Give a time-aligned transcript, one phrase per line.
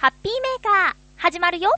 [0.00, 1.70] ハッピーメーカー、始まるよ。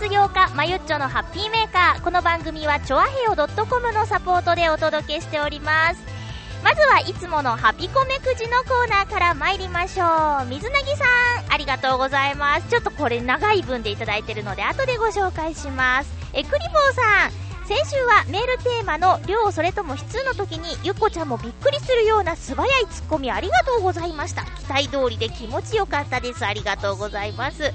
[0.00, 2.02] 月8日、まゆっちょのハッピーメーカー。
[2.02, 6.00] この番組は、ちょあへよ .com のサポートでお届けしております。
[6.64, 10.46] まずはいつものハピコメくじのコーナーから参りましょう。
[10.46, 12.68] 水なぎさん、ありがとうございます。
[12.70, 16.10] ちょっとこれ長い文でいただいてるので、後でご紹介します。
[16.32, 24.42] え、クリボーさん、先週はメールテーマの量それとも質の時にゆっこちゃんもびっくりするような素早いツッコミありがとうございました。
[24.42, 26.44] 期待通りで気持ちよかったです。
[26.44, 27.72] ありがとうございます。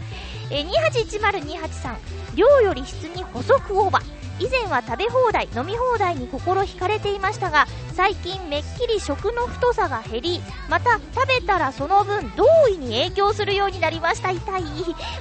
[0.52, 1.98] え281028さん。
[2.36, 4.25] 量より質に補足オーバー。
[4.40, 14.32] 以前は食べ放題飲み放題に心惹かれていましたが最近めっきり食の太さが減りまた食べたらその分同意に影響するようになりました。
[14.32, 14.64] 痛い。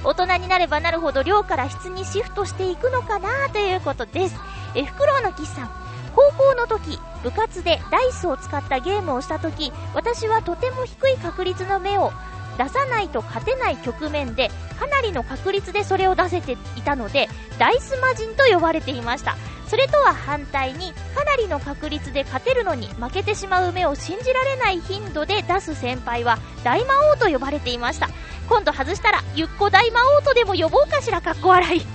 [0.03, 4.35] 大人になればなるほど量から質にシフトしていくのかなということです。
[4.75, 5.85] えフクロウの岸さん。
[6.15, 12.13] 高校の時部活でダイスを使ったゲームをした時私はとても低い確率の目を
[12.57, 17.27] 出さないと勝てない局面でかなりの確率でそれを出せていたので
[17.59, 19.35] ダイス魔人と呼ばれていました。
[19.67, 28.09] それとは反対にかなりの確率で勝てるのに負けてしまう目を信じられない頻度で出す先輩は大魔王と呼ばれていました。
[28.47, 31.85] 今度外したらゆっこ大魔王とでも呼ぼうかしらかっこ笑い。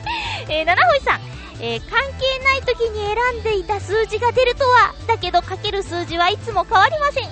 [0.48, 1.20] えー、七星さん。
[1.60, 4.94] えー、関係ない時に選んでいた数字が出るとは。
[5.06, 7.24] だけどかける数字はいつも変わりません。
[7.24, 7.30] うん。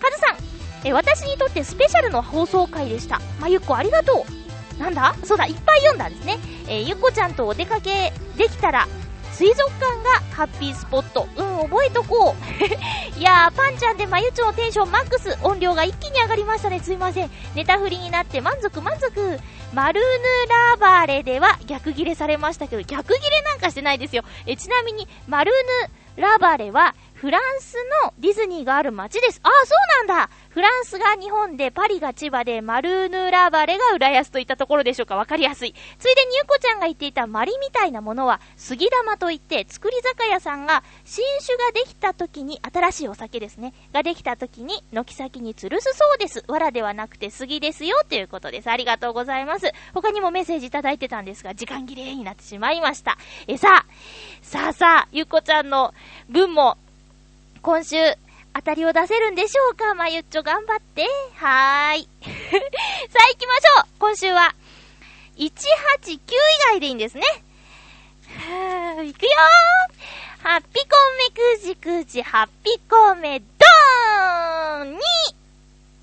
[0.00, 0.49] カズさん。
[0.84, 3.20] え私にとってスペシャルの放送回でした。
[3.40, 4.24] まゆっこありがと
[4.78, 4.82] う。
[4.82, 5.14] なんだ？
[5.24, 6.38] そうだ、いっぱい読んだんですね。
[6.66, 8.88] えー、ゆっこちゃんとお出かけできたら、
[9.32, 11.28] 水族館がハッピースポット。
[11.36, 12.34] うん、覚えとこ
[13.14, 13.16] う。
[13.18, 15.36] いやー、パンちゃんでまゆちょのテンションマックス。
[15.42, 16.80] 音量が一気に上がりましたね。
[16.80, 17.30] すいません。
[17.54, 19.38] ネタ振りになって満足満足。
[19.72, 20.06] マルヌ
[20.48, 24.24] ラバーレでは逆ギレされましたけど、逆ギレなんかしてないですよ。
[24.46, 25.52] えちなみに、マル
[26.16, 29.40] ヌラバレはフランスのディズニーがある街です。
[29.42, 35.74] ああ、そうなんだフランスが日本で、パリが千葉で、マルーヌラバレが浦安といったところでしょうかわかりやすい。
[35.98, 46.42] ついでにゆこちゃんが言っていたマリみたいなものは、杉玉といって、作り酒屋さんが、新酒ができた時に、新しいお酒ですね、ができた時に、軒先に吊るすそうです。
[46.48, 48.70] 藁ではなくて杉ですよ、ということです。
[48.70, 49.70] ありがとうございます。
[49.92, 53.18] 他にもメッセージいただいてたんですが、時間切れになってしまいました。
[53.46, 53.86] え、さあ、
[54.40, 55.92] さあさあ、ゆこちゃんの
[56.30, 56.78] 分も、
[57.62, 57.96] 今週、
[58.54, 61.06] 当たりを出せるんでしょうかまゆっちょ頑張って。
[61.36, 62.08] はーい。
[62.24, 64.54] さあ行きましょう今週は、
[65.36, 66.18] 189以
[66.68, 67.22] 外でいいんですね。
[68.38, 74.98] はー、いくよーハッピコメくじくじ、ハッピコメ、ドーンに、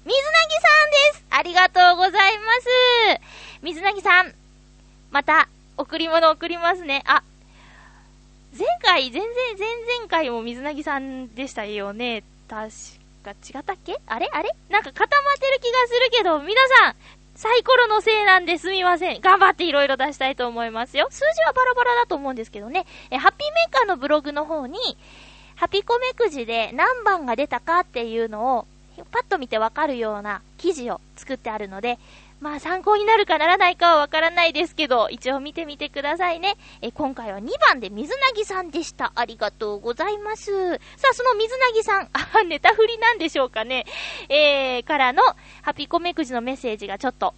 [0.06, 2.68] 水なぎさんですありがとうございます
[3.64, 4.34] 水なぎさん、
[5.10, 7.04] また、贈り物送りますね。
[7.08, 7.24] あ、
[8.58, 9.24] 前回、全然、
[9.58, 12.24] 前々回も水なぎさんでしたよね。
[12.50, 12.70] 確
[13.24, 14.00] か違ったっけ？
[14.08, 14.30] あれ？
[14.34, 14.50] あれ？
[14.70, 16.96] なんか固まってる気がするけど、皆さん、
[17.36, 19.22] サイコロのせいなんですみません。
[19.22, 21.08] 頑張っていろいろ出したいと思いますよ。
[21.12, 22.86] 数字はバラバラだと思うんですけどね。
[23.12, 24.80] え、ハッピーメーカーのブログの方に、
[25.56, 28.68] ハピコメくじで何番が出たかっていうのを、
[29.12, 32.00] パッと見てわかるような記事を作ってあるので、
[32.40, 36.56] まあ参考になるかならないかはわからないですけど、一応見てみてくださいね。
[36.82, 39.12] え、今回は2番で水なぎさんでした。
[39.16, 40.52] ありがとうございます。
[40.98, 43.86] さあ、その水なぎさん、 あ、ネタ振りなんでしょうかね。
[44.30, 45.24] えー、からの、
[45.64, 47.34] ハピコメくじのメッセージがちょっと、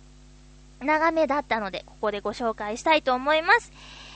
[0.82, 3.72] 長めだったので、ここでご紹介したいと思います。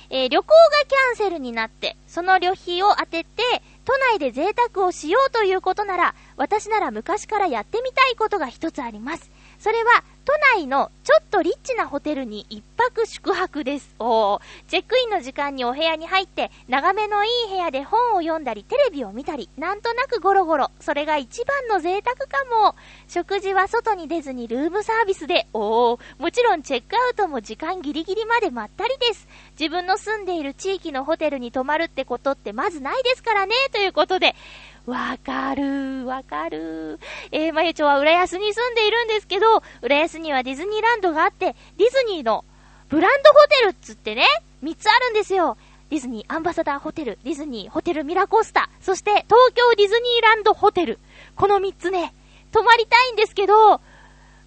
[0.09, 0.53] えー、旅行が
[0.87, 3.41] キャンセルになって、その旅費を当てて、
[3.85, 9.31] 都内で贅沢をしようということなら、私なら昔からやってみたいことが一つあります。
[9.63, 13.95] それは、都内のちょっとリッチなホテルに一泊宿泊です。
[13.97, 14.41] お。
[14.67, 20.71] チェックインの時間にお部屋に入って、眺めのいい部屋で本を読んだり、テレビを見たり、なんとなくゴロゴロ。
[20.81, 22.75] それが一番の贅沢かも。
[23.07, 25.97] 食事は外に出ずにルームサービスで、お。
[26.17, 29.29] もちろんチェックアウトも時間ギリギリまでまったりです。
[29.57, 33.53] 自分の住んでいる地域のホテルに泊まるってことってまずないですからね。
[33.71, 34.35] ということで、
[34.85, 36.99] わかる、わかる。
[37.31, 42.43] えー、まゆちょは浦安に住んでいるんですけど、浦安にはディズニーランドがあって、ディズニーの
[42.89, 44.25] ブランドホテルっつってね、
[44.61, 45.57] 3つあるんですよ。
[45.89, 50.99] ディズニーアンバサダーホテル、ディズニーホテルミラコスタ、そして東京ディズニーランドホテル。
[51.35, 52.13] この3つね、
[52.51, 53.79] 泊まりたいんですけど、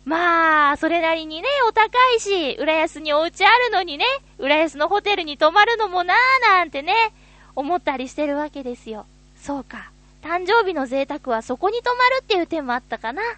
[0.04, 4.04] まあ、それなりにね、お高いし、浦安にお家あるのにね、
[4.38, 6.16] 浦安のホテルに泊まるのもなー
[6.48, 6.94] なんてね、
[7.56, 9.06] 思ったりしてるわけですよ。
[9.36, 9.90] そうか。
[10.22, 13.22] 誕生日の贅沢はそこに泊まるっていう手もあったかな。
[13.22, 13.28] で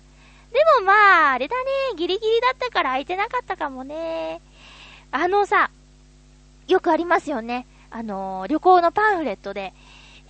[0.80, 4.40] もまあ、あれだね、ギリギリだったから空いてなかったかもね。
[5.10, 5.70] あのさ、
[6.66, 7.66] よくありますよね。
[7.90, 9.72] あの、旅行のパンフレットで、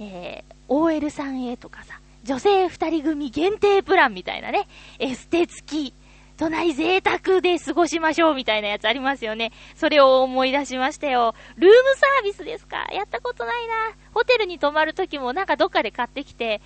[0.00, 4.68] えー、OL さんへとかさ、女性二人組限定プランみたいなね、
[4.98, 5.94] エステ付き
[6.38, 9.52] 隣贅沢で過ごしましょうみたいなやつありますよね。
[9.76, 11.34] それを思い出しましたよ。
[11.56, 12.86] ルームサービスですか？
[12.92, 13.74] やったことないな。
[14.14, 16.60] ホテルに泊まるときもなんかどっかで買ってきて、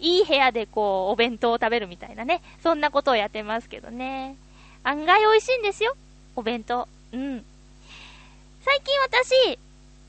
[0.00, 2.40] いい部屋でこう、お弁当を食べるみたいなね。
[2.62, 4.36] そんなことをやってますけどね。
[4.82, 5.94] 案外美味しいんですよ。
[6.34, 6.88] お弁当。
[7.12, 7.44] うん。
[8.64, 9.58] 最近私、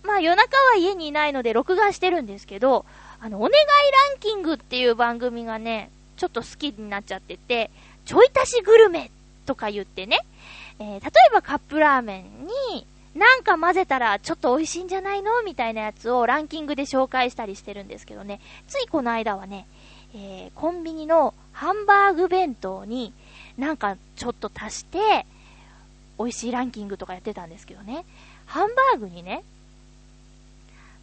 [0.03, 2.85] まあ夜中は家にいないので録画してるんですけど、
[3.19, 7.69] あの、お願いランキングっていう番組がね、ちょっと好きになっちゃってて、
[8.09, 9.11] ちょい足しグルメ
[9.45, 10.17] とか言ってね、
[10.79, 10.99] えー、例え
[11.31, 19.67] ばカップラーメンに、なんか混ぜたらちょっと美味しいんじゃないのみたいなやつをランキングで紹介したりしてるんですけどね、ついこの間はね、
[20.15, 23.13] えー、コンビニのハンバーグ弁当に
[23.59, 25.27] なんかちょっと足して、
[26.17, 28.05] 美味しいランキングとかやってたんですけどね、
[28.47, 29.43] ハンバーグにね、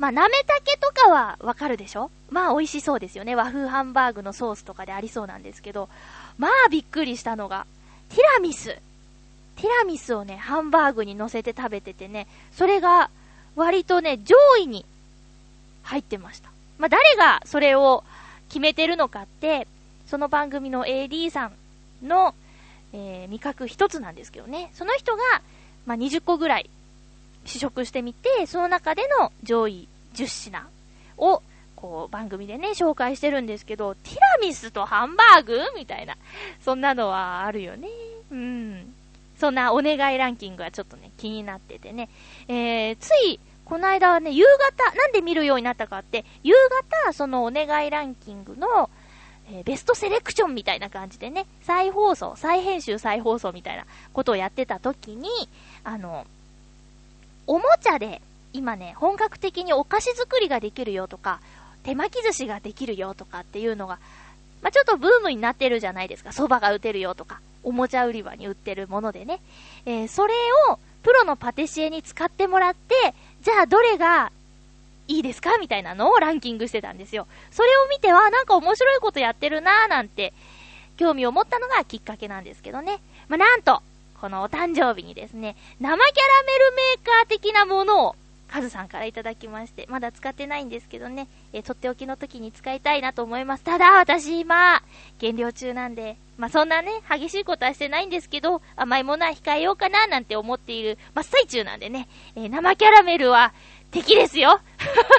[0.01, 2.11] まあ、なめたけとかはわかるでしょ？
[2.31, 3.35] まあ、美味しそうですよね。
[3.35, 5.89] 和風ハンバーグのソースとかでありそうなんですけど、
[6.39, 7.67] まあびっくりしたのが、
[8.11, 8.79] ティラミス。
[9.57, 13.11] ティラミスをね、ハンバーグに乗せて食べててね、それが
[13.55, 14.85] 割とね、上位に
[15.83, 16.51] 入ってました。
[16.79, 18.05] まあ誰がそれを
[18.49, 19.67] 決めてるのかって、
[20.07, 21.53] その番組の AD さん
[22.07, 22.35] の、
[22.93, 25.23] えー、味覚一つなんですけどね、その人が、
[25.87, 26.69] まあ20個ぐらい
[27.47, 30.67] 試食してみて、その中での上位10品
[31.17, 31.43] を
[31.77, 35.61] こう、番組でね、紹介してるんですけど、ティラミスとハンバーグ？
[35.77, 36.17] みたいな、
[36.65, 37.89] そんなのはあるよね。
[38.33, 38.95] うん。
[39.39, 42.09] そんなお願いランキングはちょっとね、気になっててね。
[42.49, 46.55] えー、つい、この間はね、夕方、なんで見るようになったかって、夕
[47.05, 48.89] 方、そのお願いランキングの、
[49.51, 55.29] えー、ベストセレクションみたいな感じでね、再放送、再編集、再放送みたいなことをやってた時に、
[55.85, 56.27] あの、
[57.47, 61.41] おもちゃで、今ね、本格的にお菓子作りができるよとか、
[61.87, 64.01] 手巻き寿司ができるよとかっていうのが、
[64.61, 66.31] まあ、ちょっとブームになってるじゃないですか。
[66.31, 69.41] 蕎麦が打てるよとか、おもちゃ売り場に売ってるものでね。
[69.87, 70.35] えー、それ
[70.71, 74.33] をプロのパティシエに使ってもらって、じゃあどれが
[75.07, 77.29] いいですかみたいなのをランキングしてたんですよ。
[77.53, 80.33] それを見ては、なんか面白いことやってるなーなんて、
[80.97, 82.99] 興味を持ったのがきっかけなんですけどね。
[83.29, 83.81] まあ、なんと、
[84.21, 88.17] このお誕生日にですね、生キャラメルメーカー的なものを
[88.49, 93.65] カズさんからいただきまして、まだ使ってないんですけどね、えー、とっておきの時に使いたいなと思います。
[93.65, 94.83] ただ、私今、
[95.19, 103.53] 減量中なんで、まあ、そんなね、激しいことはしてないんですけど、甘いものは控えようかななんて思っている真っ最中なんでね、えー、生キャラメルは
[103.91, 104.61] 敵ですよ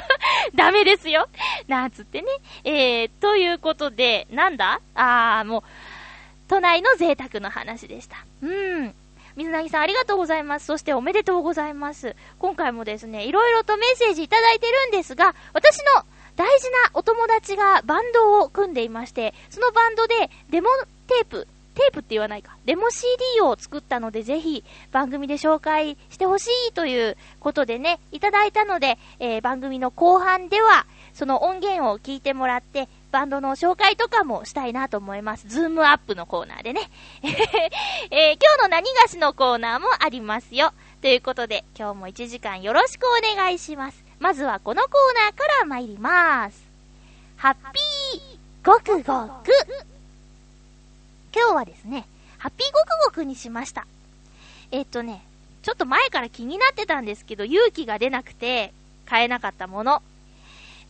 [0.54, 1.28] ダメですよ
[1.66, 2.28] なんつってね。
[2.64, 4.80] えー、ということで、なんだ？
[4.94, 5.62] あー、もう、
[6.48, 8.24] 都内の贅沢の話でした。
[8.42, 8.94] うん。
[9.38, 10.66] 水なぎさんありがとうございます。
[10.66, 12.16] そしておめでとうございます。
[12.40, 16.04] 今回もですね、いろいろとメッセージいただいてるんですが、私の
[16.34, 20.68] 大事なお友達がバンドを組んでいまして、そのバンドでデモ
[21.06, 21.46] テープ、
[21.76, 22.56] テープって言わないか。
[22.64, 30.84] デモ CD を作ったので、ぜひ番組で紹介してほしいということでね、いただいたので、えー、番組の後半では、
[31.14, 35.48] その音源を聞いてもらって、バンドの紹介とかもしたいなと思います。
[35.48, 36.90] ズームアップのコーナーでね。
[38.10, 40.72] えー、今日の何がしのコーナーもありますよ。
[41.00, 44.04] ということで、今日も1時間よろしくお願いします。
[44.18, 44.92] まずはこのコー
[45.26, 46.62] ナーから参ります。
[47.36, 49.52] ハッピーごくごく。
[51.34, 53.86] 今日はですね、ハッピーごくごくにしました。
[54.70, 55.24] えっとね、
[55.62, 58.72] ちょっと前から気になってたんですけど、勇気が出なくて
[59.06, 60.02] 買えなかったもの。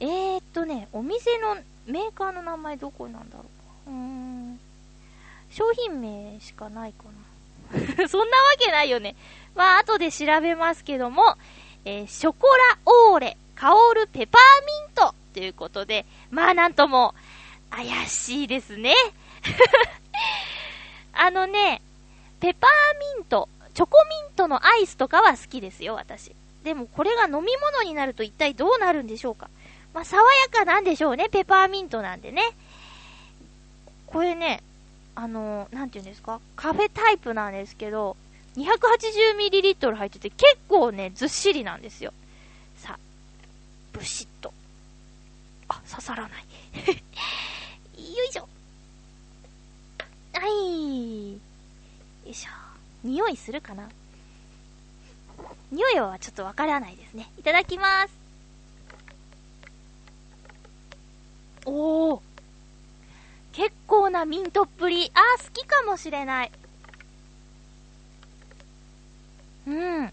[0.01, 1.59] えー、っとね、お店の
[1.89, 3.45] メーカーの名前どこなんだろ
[3.87, 4.61] ううーん。
[5.51, 7.05] 商品名しかないか
[7.99, 8.09] な。
[8.09, 9.17] そんなわけないよね。
[9.55, 11.37] まあ、後で調べますけども、
[11.85, 17.15] えー、ショコラオーレ香るペパーミントということで、まあなんとも
[17.71, 18.95] 怪しいですね。
[21.13, 21.83] あのね、
[22.39, 26.33] ペパーミント、チョコミントのアイスとかは好きですよ、私。
[26.63, 29.49] でもこれが飲み物になると一体どうなるんでしょうか
[29.99, 31.29] まあ、爽やかなんでしょうね。
[31.29, 32.41] ペパーミントなんでね。
[34.07, 34.63] これね、
[35.17, 36.41] あのー、なんて言うんですか？
[36.55, 38.17] カフェタイプなんですけど、
[38.57, 42.13] 280ml 入ってて結構ね、ずっしりなんですよ。
[42.77, 42.99] さあ、
[43.93, 44.55] ブシッと。
[45.67, 46.45] あ、刺さらない。
[47.99, 48.49] よいしょ。
[50.35, 51.33] はい。
[51.33, 51.39] よ
[52.25, 52.51] いしょ。
[53.03, 53.89] 匂いするかな？
[55.73, 57.33] 匂いはちょっとわからないですね。
[57.37, 58.18] いただきます。
[61.67, 62.21] おー。
[63.53, 65.11] 結構なミントっぷり。
[65.15, 66.53] あー、好きかもしれない。
[69.67, 70.13] うん。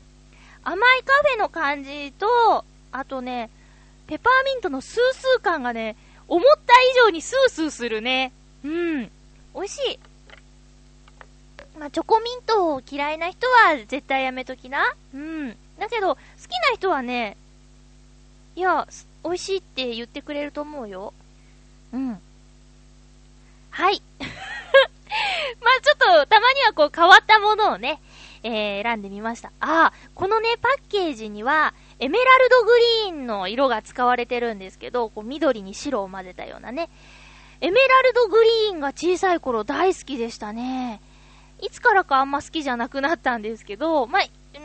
[0.63, 3.49] 甘いカフェの感じと、あとね、
[4.07, 5.95] ペパーミントのスースー感がね、
[6.27, 8.31] 思った以上にスースーするね。
[8.63, 9.11] うん。
[9.53, 9.99] 美味しい。
[11.77, 14.95] まあ、チョコミントを嫌いな人は絶対やめときな。
[15.13, 15.55] うん。
[15.77, 17.37] だけど、好きな人はね、
[18.55, 18.87] いや、
[19.23, 21.13] 美味しいって言ってくれると思うよ。
[21.95, 22.19] うん。
[23.71, 24.01] はい。
[24.19, 28.01] まあちょっと、たまにはこう変わったものをね、
[28.43, 29.51] えー、選んでみました。
[29.61, 36.89] ああ、このね、パッケージには、エメラルドグリーンの色が使われてるんですけど、こう緑に白を混ぜたようなね。
[37.61, 40.99] エメラルドグリーンが小さい頃大好きでしたね。
[41.61, 44.23] いつからかあんま好きじゃなくなったんですけど、まあ、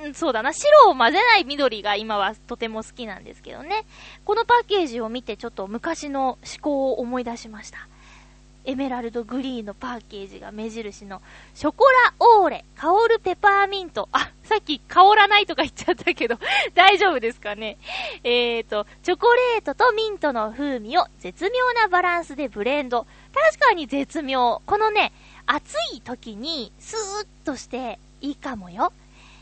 [0.08, 3.84] ん、そうだな、白を混ぜない緑が今はとても好きなんですけどね。
[4.24, 7.88] このパッケージを見てちょっと昔の思考を思い出しました。
[8.64, 11.22] エメラルドグリーンのパッケージが目印の、
[11.54, 14.08] ショコラオーレ、香るペパーミント。
[14.12, 16.38] あ、さっき香らないとか言っちゃったけど、
[16.74, 17.78] 大丈夫ですかね。
[18.22, 23.06] えーと、チョコレートとミントの風味を絶妙なバランスでブレンド。
[23.32, 24.60] 確かに絶妙。
[24.66, 25.12] このね、
[25.46, 28.92] 暑い時にスーッとしていいかもよ。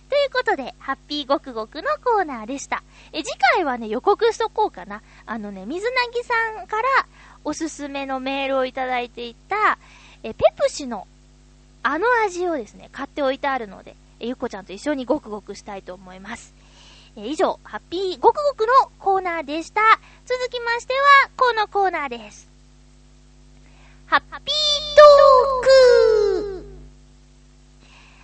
[0.08, 2.82] ということで、ハッピーごくごくのコーナーでした。
[3.12, 5.02] え、次回はね、予告しとこうかな。
[5.26, 6.88] あのね、水なぎさんから
[7.44, 9.78] おすすめのメールをいただいていた、
[10.22, 11.06] え、ペプシの
[11.82, 16.54] あの味をですね、買っておいてあるので、え、ゆっこちゃんと一緒にごくごくしたいと思います。
[17.16, 19.80] え、以上、ハッピーごくごくのコーナーでした。
[20.26, 22.48] 続きましては、このコーナーです。
[24.06, 24.30] ハッピー
[24.96, 26.64] トーク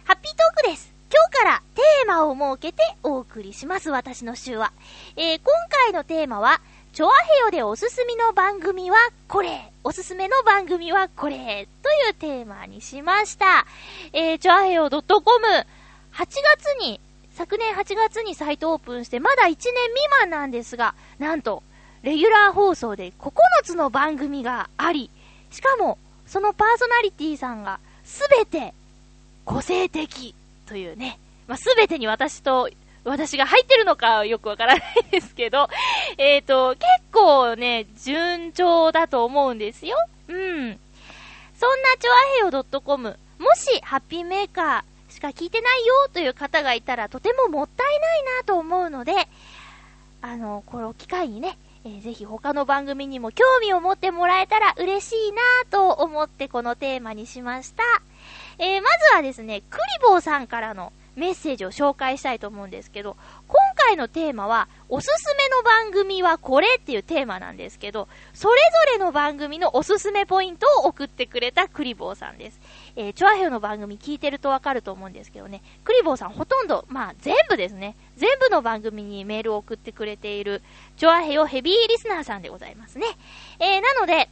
[0.05, 4.73] ハッピートークです今日からテーマを設けてお送りします、私の週は。
[5.17, 6.61] えー、今回のテーマは、
[6.93, 8.97] チョアヘヨでおすすめの番組は
[9.27, 13.67] これ、おすすめの番組はこれ、というテーマにしました。
[14.13, 15.67] えー、チョアヘヨ .com、8
[16.13, 17.01] 月に、
[17.35, 19.73] 昨年8月にサイトオープンしてまだ1年未
[20.21, 21.65] 満なんですが、なんと、
[22.05, 23.33] レギュラー放送で9
[23.65, 25.11] つの番組があり、
[25.51, 28.73] しかも、そのパーソナリティさんが、すべて、
[29.45, 30.35] 個性的、
[30.66, 31.18] というね。
[31.47, 32.71] まあ、すべてに私と、
[33.04, 35.68] 私が入ってるのかよくわからないですけど、
[36.16, 39.97] えっ、ー、と、結構ね、順調だと思うんですよ。
[40.28, 40.80] うん。
[41.59, 49.12] そんなチョアヘヨ .com、もし、ハッピーメーカーしか聞いてないよという方がいたら、とてももったいないなと思うので、
[50.23, 57.83] あの、この機会にね、えー、ぜひ他の番組にも興味を持ってもらえたら嬉しいなと思ってこのテーマにしました。
[58.59, 72.61] えー、まずはですね、クリボーさんからのメッセージを紹介したいと思うんですけど、今回のテーマは、おすすめの番組はこれっていうテーマなんですけど、それぞれの番組のおすすめポイントを送ってくれたクリボーさんです。
[72.97, 80.63] えー、チョアヘヨの番組聞いてるとわかると思うんですけどね、クリボーさんほとんど、まあ全部ですね、全部の番組にメールを送ってくれている、
[80.97, 83.07] チョアヘヨヘビーリスナーさんでございますね。
[83.61, 84.29] えー、なので、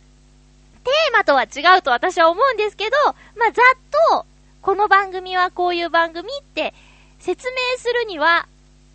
[0.85, 2.97] テーマとは違うと私は思うんですけど、
[3.37, 4.27] まあざっと、
[4.61, 6.75] この番組はこういう番組って
[7.19, 8.47] 説明するには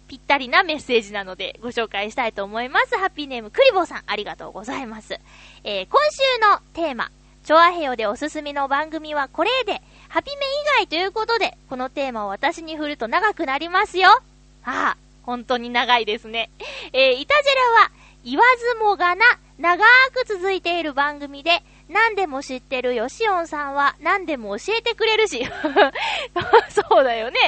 [0.08, 2.98] ぴったりなメッセージなのでご紹介したいと思います。
[2.98, 5.20] ハッピーネームクリボーさんありがとうございます。
[5.63, 7.12] えー、今週のテーマ、
[7.44, 14.10] チョアヘヨでおすすめの番組はこれで、ハピメ以外ということで、このテーマを私に振ると長くなりますよ。
[14.10, 16.50] ああ、本当に長いですね。
[16.91, 17.91] えー、イタジェラは、
[18.25, 19.25] 言わずもがな、
[19.60, 25.46] 長く続いている番組で、何でも知ってるヨシオンさんは何でも教えてくれるし。
[26.70, 27.39] そうだよね。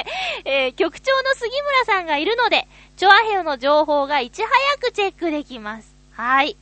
[0.44, 2.66] えー、局長の杉村さんがいるので、
[2.96, 5.94] チョアヘヨの情報がいち早くチェックできます。
[6.12, 6.56] はい。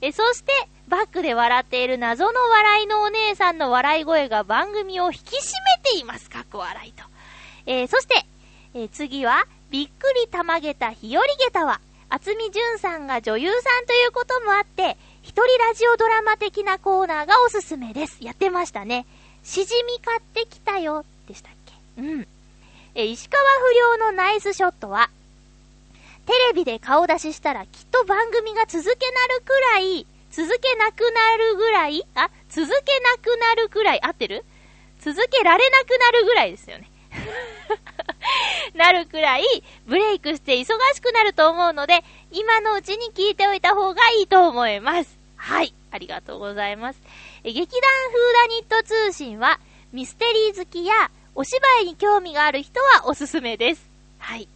[0.00, 0.52] えそして、
[0.86, 5.52] バックで笑っている謎の笑いのお姉さんの笑い声が番組を引き締
[5.84, 6.28] めています。
[6.28, 7.04] かっこ笑いと。
[7.66, 8.26] えー、そして、
[8.74, 18.18] えー、次は、びっくりたまげた日和げたは、厚み純さんが女優さんということもあって、一人ラジオドラマ的なコーナーがおすすめです。
[18.20, 19.06] やってましたね。
[19.42, 21.52] しじみ買ってきたよ、でしたっ
[21.96, 22.02] け？
[22.02, 22.28] うん。
[22.94, 25.08] え、石川不良のナイスショットは、
[26.26, 32.06] テレビで顔出ししたらきっと番組が続けなるくらい続けなくなるぐらい？
[32.14, 34.44] あ、続けなくなるくらい、合ってる？
[35.00, 36.90] 続けられなくなるぐらいですよね。
[38.74, 39.44] なるくらい、
[39.86, 45.16] ブレイクして忙しくなると思うので、今のうちに聞いておいた方がいいと思います。
[45.36, 45.74] はい。
[45.90, 47.00] ありがとうございます。
[47.44, 49.60] え劇団フーダニット通信は、
[49.92, 53.86] ミステリー好きやお芝居に興味がある人はおすすめです。
[54.18, 54.48] はい。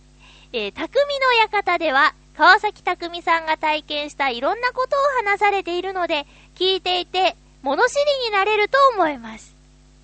[0.52, 9.54] えー、匠の館では、川崎匠さんが体験したいろんなことを話されているので、聞いていて、物知りになれると思います。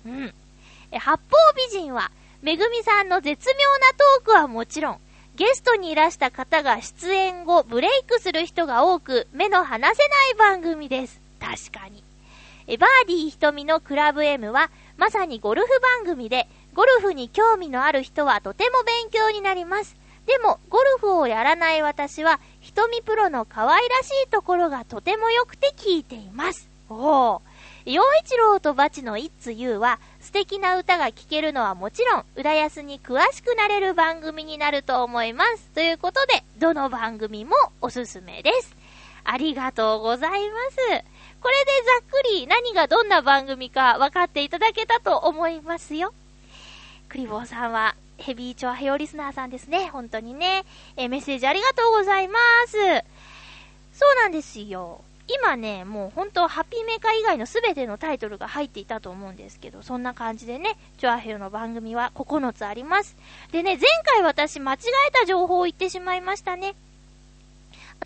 [0.05, 0.33] うん。
[0.91, 1.19] え、八方
[1.71, 2.11] 美人は、
[2.45, 4.99] めぐみさんの絶妙なトークはもちろん、
[5.35, 11.19] ゲストにいらした方が出演後ブレイクする人が多く、目の離せない番組です。
[11.39, 12.03] 確かに。
[12.67, 19.95] え、バーディー瞳のクラブ M は、まさにゴルフ番組で、ゴルフに興味のある人はとても勉強になります。
[20.27, 26.69] でも、ゴルフをやらない私は、瞳プロの可愛らしいところがとても良くて聞いています。
[26.91, 27.39] おー。
[27.85, 29.99] 洋一郎とバチのいつゆうは、
[30.35, 35.69] 敵な歌が聴けるのはもちろん、浦安に詳しくなれる番組になると思います。
[35.73, 38.75] ということで、どの番組もおすすめです。
[39.23, 40.75] ありがとうございます。
[40.75, 46.13] これでざっくり何がどんな番組か分かっていただけたと思いますよ。
[47.07, 49.87] クリボーさんはヘビーチョアヘオリスナーさんですね。
[49.87, 50.65] 本当にね。
[50.97, 52.73] えメッセージありがとうございます。
[53.93, 55.04] そうなんですよ。
[55.27, 63.15] 今ね、もう本当ハッピーメーカー以外のすべてのタイトルが入っていたと思うんですけど、そんな感じでね、チョアヘヨの番組は9つあります。
[63.51, 64.77] でね、前回私間違
[65.07, 66.75] えた情報を言ってしまいましたね。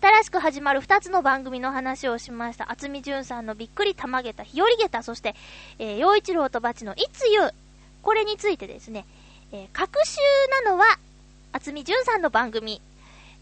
[0.00, 2.72] 新しく始まる2つの番組の話をしました。
[2.72, 5.34] 厚み淳さんのびっくりたまげた、日和げた、そして、
[5.78, 7.54] えー、陽一郎とバチのいつ言う。
[8.02, 9.04] これについてですね、
[9.52, 10.16] えー、各週
[10.64, 10.98] なのは、
[11.52, 12.80] 厚み淳さんの番組。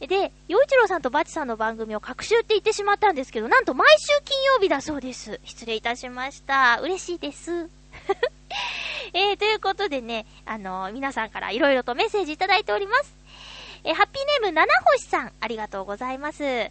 [0.07, 5.41] で、洋一郎さんとバチさんの番組を各週って言ってしまったんですけど、なんと毎週金曜日だそうです。
[5.45, 6.81] 失礼いたしました。
[6.81, 7.69] 嬉しいです。
[9.13, 13.13] えー、ということでね、あのー、皆さんから色々とメッセージいただいております。
[13.83, 16.43] えー、ハッピーネーム七星さん、ありがとうございます。
[16.43, 16.71] まゆちょ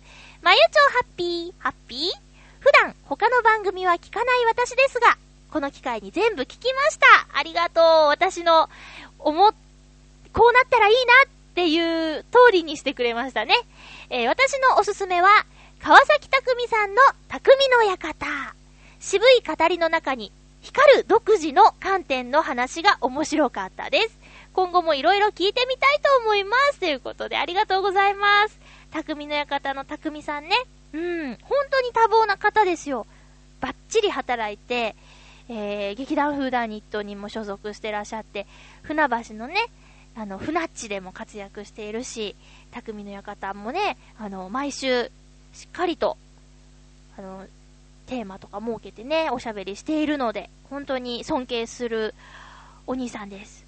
[0.94, 2.28] ハッピー、ハッピー？
[2.60, 5.18] 普段、他の番組は聞かない私ですが、
[5.52, 7.28] この機会に全部聞きました。
[7.34, 7.84] ありがとう。
[8.08, 8.70] 私の、
[9.20, 9.52] 思、
[10.34, 13.56] こうなったらいいなっていう通りにしてくれましたね。
[14.12, 15.28] えー、私のおすすめは、
[15.82, 18.28] 川崎匠さんの匠の館。
[19.00, 24.20] 渋い語りの中に光る独自の観点の話が面白かったです。
[24.54, 26.80] 今後も色々聞いてみたいと思います。
[26.80, 28.60] ということでありがとうございます。
[28.92, 30.56] 匠の館の匠さんね。
[30.94, 33.08] うん、本当に多忙な方ですよ。
[33.62, 34.96] バッチリ働いて、
[35.50, 38.46] えー、劇団フーダーニットにも所属してらっしゃって、
[38.84, 39.56] 船橋のね、
[40.18, 42.36] あの、船っちでも活躍しているし、
[42.72, 45.12] 匠の館もね、あの、毎週、
[45.54, 46.18] しっかりと、
[47.18, 47.46] あの、
[48.08, 52.16] テーマとか設けてね、おしゃべりしているので、本当に尊敬する
[52.88, 53.64] お兄さんです。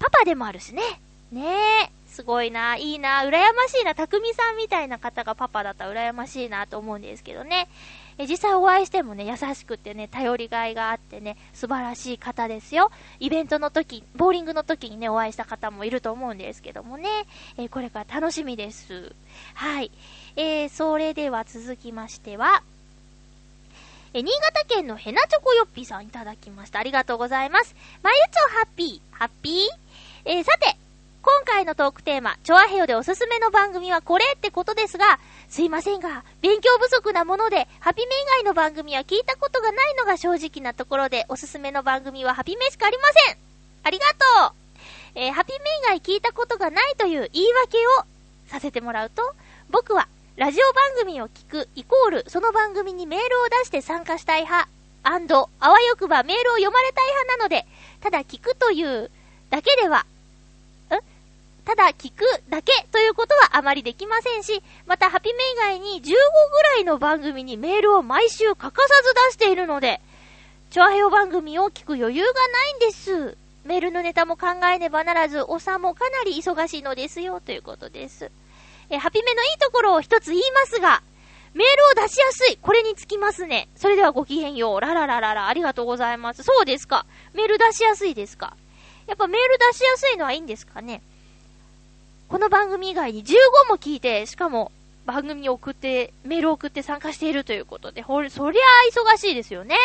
[0.00, 0.82] パパでもあるしね。
[1.30, 1.44] ね
[1.84, 7.68] え、すごいな、いいな、羨ましいな、匠さんみたいな方がパパだったら羨ましいなと思うんですけどね。
[8.16, 12.90] え実際お会いしてもね、優しくてね、頼りがいがあってね、素晴らしい方ですよ。
[13.18, 17.08] イベントの時、ボーリングの時にね、お会いした方もいると思うんですけどもね、
[17.56, 19.12] え、これから楽しみです。
[19.54, 19.90] はい。
[20.36, 22.62] えー、それでは続きましては、
[24.12, 26.78] え、新潟県のヘナチョコヨッピーさんいただきました。
[26.78, 27.74] ありがとうございます。
[28.02, 29.68] まゆちょハッピー、ハッピー？
[30.24, 30.76] えー、さて、
[31.24, 43.36] 今回のトークテーマ、チョアヘヨでおすすめの番組はこれってことですが、すいませんが、勉強不足なもので、ハピメ以外の番組は聞いたことがないのが正直なところで、おすすめの番組はハピメしかありません。
[43.84, 44.04] ありが
[44.48, 44.52] とう。
[45.14, 45.58] えー、ハピメ
[45.96, 47.90] 以外聞いたことがないという言い訳を
[48.48, 49.22] させてもらうと、
[49.70, 54.68] 僕は、ラジオ番組を聞くイコール、その番組にメールを出して参加したい派、
[55.04, 57.66] アンド、あわよくばメールを読まれたい派なので、
[58.02, 59.10] ただ聞くという
[59.48, 60.04] だけでは、
[61.64, 66.12] ただ聞くだけということはあまりできませんし、またハピメ以外に15ぐ
[66.62, 70.00] らいの番組にメールを毎週欠かさず出しているので、
[70.70, 73.36] チョアヘオ番組を聞く余裕がないんです。
[73.64, 78.30] メールのネタも考えねばならず、おさもかなり忙しいのですよ、ということです。
[78.90, 81.02] え、ハピメのいいところを一つ言いますが、
[81.54, 82.58] メールを出しやすい。
[82.60, 83.68] これにつきますね。
[83.76, 84.80] それではごきげんよう。
[84.80, 86.42] ラララララ、ありがとうございます。
[86.42, 87.06] そうですか。
[87.32, 88.56] メール出しやすいですか。
[89.06, 91.00] やっぱメール出しやすいのはいいんですかね。
[92.28, 93.34] この番組以外に15
[93.68, 94.72] も聞いて、しかも
[95.06, 98.62] 番組に送って、メールを送って参加しているということで、ほれ、そりゃ
[99.12, 99.76] 忙しいですよね。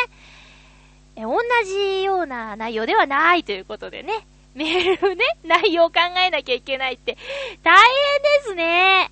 [1.15, 4.25] え、同じような内容ではないということでね。
[4.55, 7.17] メールね、内容を考えなきゃいけないって、
[7.63, 7.85] 大変
[8.43, 9.11] ですね。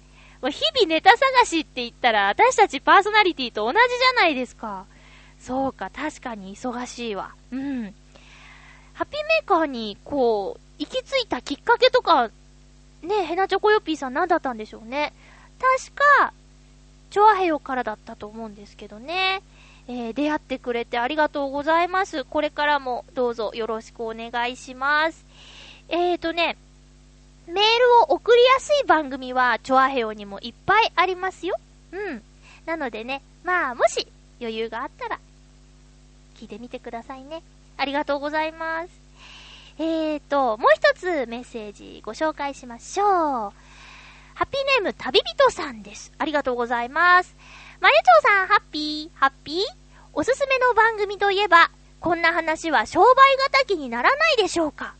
[0.49, 4.85] 日々ネタ探しって言ったら、私たちパーソナリティと同じじゃないですか。
[5.39, 7.33] そうか、確かに忙しいわ。
[7.51, 7.93] うん。
[8.93, 12.31] ハッピーメーカーに、こう、行き着いたきっかけとか、
[13.03, 15.13] ねえ、ヘナチョコヨッピーさん何だったんでしょうね。
[15.59, 16.33] 確か、
[17.09, 19.41] チョアヘヨからだったと思うんですけどね。
[19.87, 22.25] えー、出会ってくれてありがとうございます。
[22.25, 25.23] これからもどうぞよろしくお願いします。
[25.87, 26.57] えーとね、
[27.47, 27.61] メール
[28.01, 31.55] を送りやすい番組は、チョアヘオにもいっぱいありますよ。
[31.93, 32.21] うん。
[32.65, 34.05] なのでね、まあ、もし
[34.41, 35.19] 余裕があったら、
[36.35, 37.41] 聞いてみてくださいね。
[37.77, 38.89] ありがとうございます。
[39.79, 43.07] えーと、もう一つメッセージご紹介しましょう。
[43.07, 46.11] ハッピーネーム旅人さんです。
[46.17, 47.35] ありがとうございます。
[47.79, 49.63] まゆちょうさん、ハッピー、ハッピー
[50.13, 53.05] おすすめの番組といえば、こんな話は商売
[53.67, 54.95] 敵にならないでしょうか？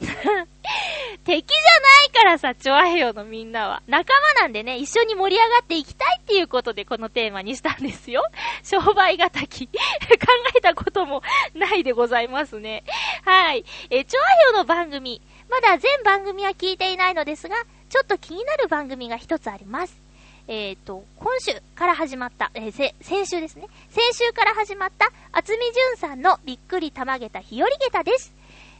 [1.24, 3.82] 敵じゃないからさ、チョアヘヨのみんなは。
[3.86, 8.22] 仲間なんでね、一緒に盛り上がっていきたいっていうことでこのテーマにしたんですよ。
[8.62, 9.66] 商売敵。
[9.68, 9.72] 考
[10.56, 11.22] えたことも
[11.54, 12.84] ないでございますね。
[13.24, 13.64] はい。
[13.90, 15.20] え、チョアヘヨの番組。
[15.48, 17.56] まだ全番組は聞いていないのですが、
[17.88, 20.06] ちょっと気になる番組が一つあります。
[20.48, 23.66] えっ、ー、と、今週から始まった、えー、先週ですね。
[23.90, 28.32] 先週から始まった、厚みじゅんさんのびっくりたまげた日和げたです。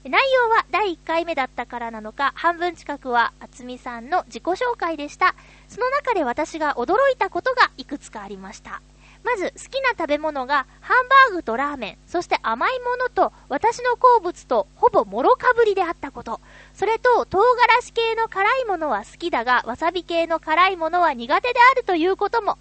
[0.04, 5.34] 内容は第1回目だったからなのか、半分近くは厚みさんの自己紹介でした。
[5.68, 8.82] その中で私が驚いたことがいくつかありました。
[9.24, 16.40] まず、好きな食べ物がハンバーグとラーメン、そして甘いものと私の好物とほぼもろかぶりであったこと。
[16.74, 22.58] それと、唐辛子系の辛いものは好きだが、わさび系の辛いものは苦手であるということも。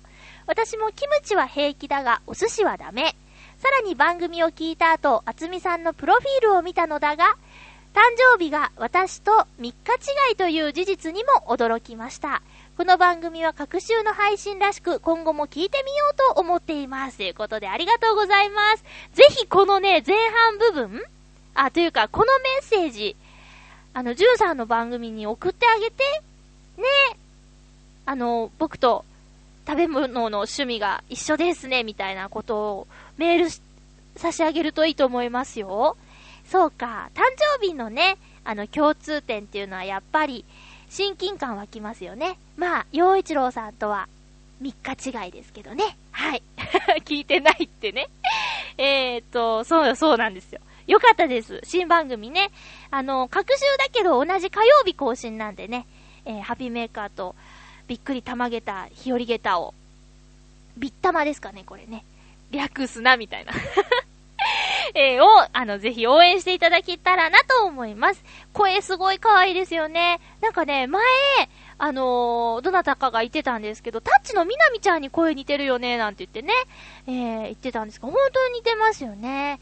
[0.47, 3.15] 私もキムチは平気だが、お寿司はダメ。
[3.65, 7.35] さらに番組を聞いた後、あつみさんのプロフィールを見たのだが、
[7.95, 9.73] 誕生日が私と3日違
[10.33, 12.43] いという事実にも驚きました。
[12.77, 17.17] この番組は各週の配信らしく、今後も聞いてみようと思っています。
[17.17, 18.83] ということでありがとうございます。
[19.15, 21.01] ぜひこのね、前半部分
[21.55, 23.15] あ、というか、このメッセージ、
[23.95, 26.03] あの、ジュンさんの番組に送ってあげて、
[26.77, 26.83] ね。
[28.05, 29.05] あの、僕と
[29.67, 33.49] 食べ物の趣味が一緒ですね、みたいなことをメール
[34.17, 35.97] 差し上げるといいと思いますよ。
[36.49, 37.21] そうか、誕
[37.59, 40.45] 生日のね、あの、共通点っていうのはやっぱり、
[40.89, 42.37] 親近感湧きますよね。
[42.57, 44.07] まあ、洋一郎さんとは
[44.61, 45.97] 3日違いですけどね。
[46.11, 46.43] はい。
[47.03, 48.09] 聞いてないってね。
[48.77, 50.61] えーと、そうよ、そうなんですよ。
[50.87, 51.59] よかったです。
[51.63, 52.51] 新番組ね。
[52.91, 55.85] あの、各週だけど同じ火曜日更新なんでね。
[56.25, 57.35] えー、ハピメーカーと
[57.87, 59.73] びっくりたまげた、日和げたを、
[60.77, 62.03] ビッタマですかね、これね。
[62.55, 63.53] 略すな、みたいな
[64.95, 68.23] えー、を、あの、ぜひ応援していただけたらなと思います。
[68.53, 70.19] 声すごい可愛いですよね。
[70.41, 71.03] なんかね、前、
[71.77, 76.53] あのー、どなたかが言ってたんですけど、タッチのみなみちゃんに声似てるよね、なんて言ってね、
[77.07, 79.59] えー、言ってたんですが、本当に似てますよね。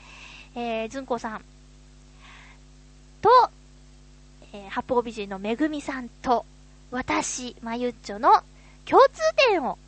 [0.56, 1.46] えー、ずんこさん
[3.22, 3.30] と、
[4.54, 6.46] えー、八方美人のめぐみさんと、
[6.92, 8.44] 私、まゆっちょの
[8.86, 9.80] 共通点を、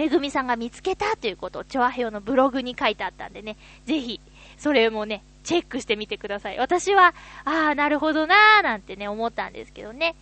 [0.00, 4.18] めぐみさんが見つけたということを、チョアヘヨのブログに書いてあったんでね、ぜひ、
[4.56, 6.56] それもね、チェックしてみてください。
[6.56, 7.12] 私は、
[7.44, 10.14] あー、なるほどなーなんてね、思ったんですけどね。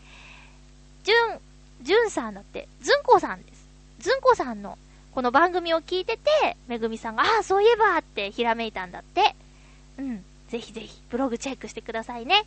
[1.05, 1.39] じゅん、
[1.83, 3.69] じゅんさんだって、ずんこさんです。
[4.01, 4.77] ずんこさんの、
[5.13, 9.37] この番組を聞いてて、めぐみさんが、あー、そういえばってひらめいたんだって。
[9.97, 10.25] うん。
[10.49, 12.47] ぜひぜひ、ブログチェックしてくださいね。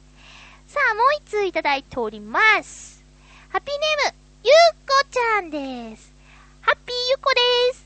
[0.68, 3.06] さあ、もう一通いただいております。
[3.48, 4.54] ハッピーネーム、ゆう
[4.86, 6.11] こちゃんです。
[6.72, 7.86] ハッピーゆこです。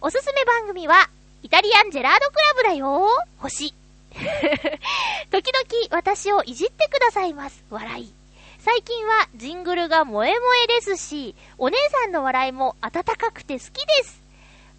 [0.00, 1.10] おすすめ番組は、
[1.42, 3.74] イタリアンジェラードクラブだよ星。
[5.30, 7.62] 時々私をいじってくださいます。
[7.68, 8.14] 笑い。
[8.58, 14.22] 最近はジングルが萌え萌えですし、お姉さんの笑いも温かくて好きです。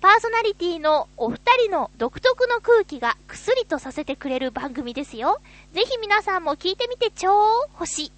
[0.01, 5.39] パーソナリティのお二人の独特の空気がくすりとさせてくれる番組ですよ。
[5.73, 8.11] ぜひ皆さんも聞いてみてちょー、星。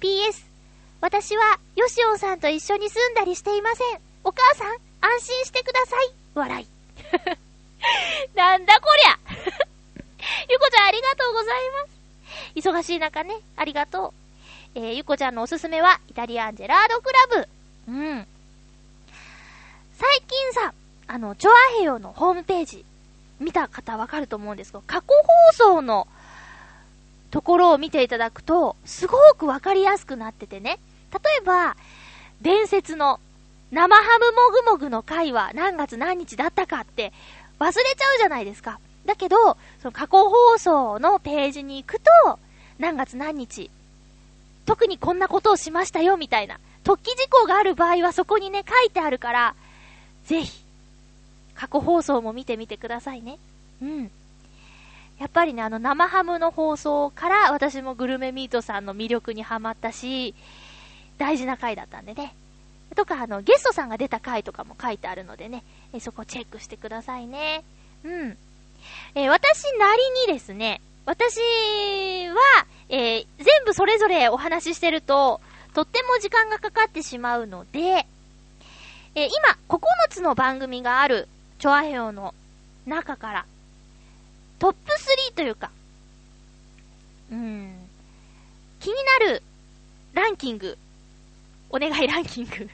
[0.00, 0.46] PS、
[1.02, 4.11] 私は、ヨシオンさんと一緒に住んだりしていません。
[4.24, 6.10] お母さん、安心してください。
[6.34, 6.66] 笑い。
[8.36, 9.18] なんだこりゃ
[10.48, 12.02] ゆこちゃんありがとうございます。
[12.54, 14.14] 忙しい中ね、ありがと
[14.74, 14.78] う。
[14.78, 17.48] えー、ゆこちゃんのおすすめは、イタリアンジェラードクラブ。
[17.88, 18.26] うん。
[19.94, 20.72] 最近さ、
[21.08, 22.84] あの、チョアヘヨのホームページ、
[23.40, 25.08] 見た方わかると思うんですけど、過去
[25.52, 26.06] 放送の
[27.30, 30.78] ところを見ていただくと、すごくわかりやすくなっててね。
[31.12, 31.76] 例えば、
[32.40, 33.20] 伝説の
[33.72, 37.12] 生ハムもぐもぐの回は何月何日だったかって
[37.58, 38.78] 忘れちゃうじゃないですか。
[39.06, 42.38] だけど、その過去放送のページに行くと、
[42.78, 43.70] 何月何日、
[44.66, 49.54] 特にこんなことをしましたよみたいな、突起事項がある場合はそこにね、書いてあるから、
[50.26, 50.62] ぜひ、
[51.54, 53.38] 過去放送も見てみてくださいね。
[53.80, 54.10] うん。
[55.18, 60.34] やっぱりね、あの生ハムの放送から私もグルメミートさんの魅力にハマったし、
[61.16, 62.34] 大事な回だったんでね。
[62.94, 67.64] とか、あの、ゲストさんが出た回とかも書いてあるのでね、えそこチェックしてくださいね。
[68.04, 68.36] うん。
[69.14, 71.38] えー、私なりにですね、私
[72.28, 75.40] は、えー、全部それぞれお話ししてると、
[75.74, 78.06] とっても時間がかかってしまうので、
[79.14, 81.28] えー、今、9つの番組がある、
[81.58, 82.34] チョアヘオの
[82.86, 83.46] 中から、
[84.58, 84.78] トップ
[85.30, 85.70] 3というか、
[87.30, 87.74] うん、
[88.80, 89.42] 気になる
[90.12, 90.76] ランキング、
[91.70, 92.68] お願いランキング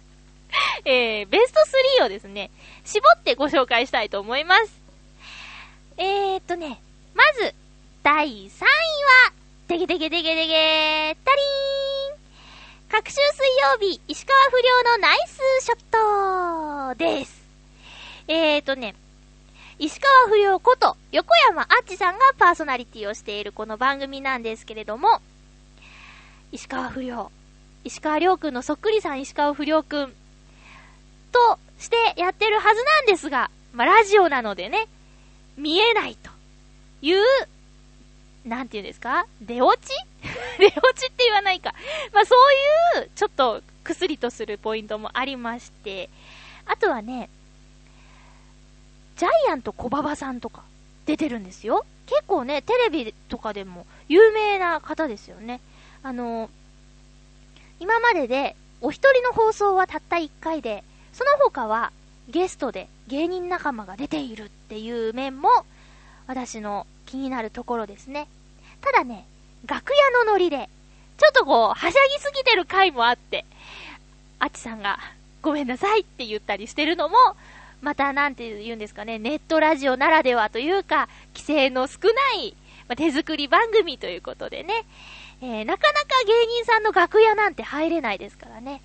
[0.85, 1.61] えー、ベスト
[2.03, 2.51] 3をですね、
[2.85, 4.81] 絞ってご紹介したいと思います。
[5.97, 6.81] えーっとね、
[7.15, 7.55] まず、
[8.03, 9.33] 第3位は、
[9.67, 12.19] てげてげてげてげたりーん
[12.91, 13.21] 各週水
[13.73, 17.43] 曜日、石川不良のナイスショットです。
[18.29, 18.95] えーとね、
[19.79, 25.21] 石川不良こと横山あっちさんがパーソナリティをしているこの番組なんですけれども、
[26.51, 27.31] 石川不良、
[27.85, 30.15] 石川良くんのそっくりさん石川不良くん、
[31.33, 34.88] としてやってるはずなんですが、まあ、ラジオなのでね、
[35.57, 36.31] 見えないと
[37.03, 37.23] いう、
[38.45, 39.27] なんて言うんですか？
[39.41, 39.91] 出落ち？
[40.59, 41.75] 出落ちって言わないか。
[42.12, 42.35] まあ、そ
[42.97, 46.11] ういう、ちょっと、薬とするポイントもありまして、
[46.67, 47.31] あとはね、
[49.17, 50.62] ジャイアント小馬場さんとか
[51.07, 51.87] 出てるんですよ。
[52.07, 55.61] 結構ね、テレビとかでも有名な方ですよね。
[56.03, 56.51] あの、
[57.81, 60.85] 今まででお一人の放送はたった一回で、
[61.19, 61.91] その他は
[62.29, 65.49] ゲストで芸人仲間が出ているっていう面も
[66.29, 68.29] 私の気になるところですね。
[68.81, 69.27] ただね、
[69.67, 70.69] 楽屋のノリで、
[71.17, 73.45] ちょっとこう、はしゃぎすぎてる回もあって、
[74.39, 75.01] あっちさんが、
[75.43, 77.17] ごめんなさいって言ったりしてるのも、
[77.81, 81.99] またなんて言うんですかね、ネットラジオならではというか、規制の少
[82.35, 82.55] ない、
[82.87, 84.85] ま、手作り番組ということでね、
[85.41, 88.83] えー、なかなか芸人さんの楽屋なんて入れないですからね。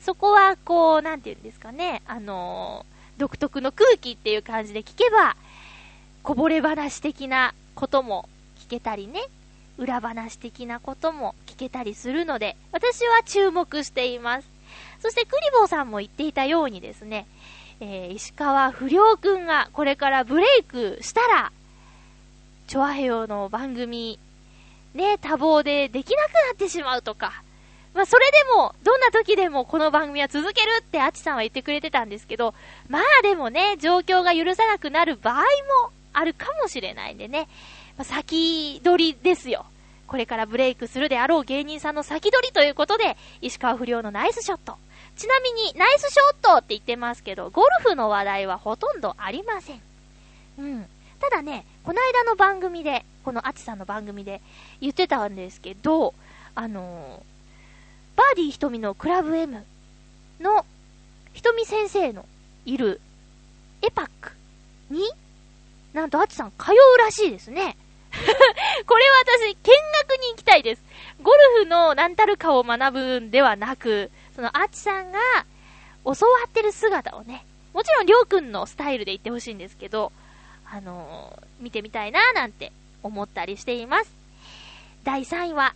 [0.00, 5.36] そこは、こう、なんて言うんですかね、あのー、独特の空気っていう感じで聞けば、
[6.22, 9.20] こぼれ話的なことも聞けたりね、
[9.78, 14.48] 裏話的なことも聞けたりするので、私は注目しています。
[15.00, 17.26] そしてクリボーさんも言っていたようにですね、
[17.80, 21.52] えー、石川不良くんがこれからブレイクしたら、
[22.66, 24.18] チョアヘヨの番組、
[24.94, 27.42] ね、多忙でできなくなってしまうとか、
[27.94, 32.54] まあ、それでも、どんな時でもこの番組は続けるってアチさんは言ってくれてたんですけど、
[32.88, 35.44] まあでもね、状況が許さなくなる場合も
[36.12, 37.48] あるかもしれないんでね、
[37.96, 39.66] まあ、先取りですよ。
[40.06, 44.76] これからブレイクするであろう芸人さんの先取りということで、石川不良のナイスショット。
[45.16, 49.80] ちなみに、ナイスショットって言ってますけど、ゴルフの話題はほとんどありません。
[50.58, 50.86] うん。
[51.20, 54.40] ただね、この間の番組で、このアチさんの番組で
[54.80, 56.14] 言ってたんですけど、
[56.54, 57.29] あのー、
[58.20, 59.64] バーディー瞳のクラブ M
[60.40, 60.66] の
[61.32, 62.26] 瞳先生の
[62.66, 63.00] いる
[63.80, 64.32] エパック
[64.90, 65.00] に
[65.94, 67.78] なんと、あちさん通うらしいですね。
[68.86, 69.72] これは私、見
[70.10, 70.82] 学に行きたいです。
[71.22, 75.18] ゴルフの何たるかを学ぶんではなく、そのあちさんが
[76.04, 80.12] 教わってる姿をね、もちろんりょうくんのスタイルで行ってほしいんですけど、
[80.70, 82.70] あのー、見てみたいなーなんて
[83.02, 84.12] 思ったりしています。
[85.04, 85.74] 第3位は、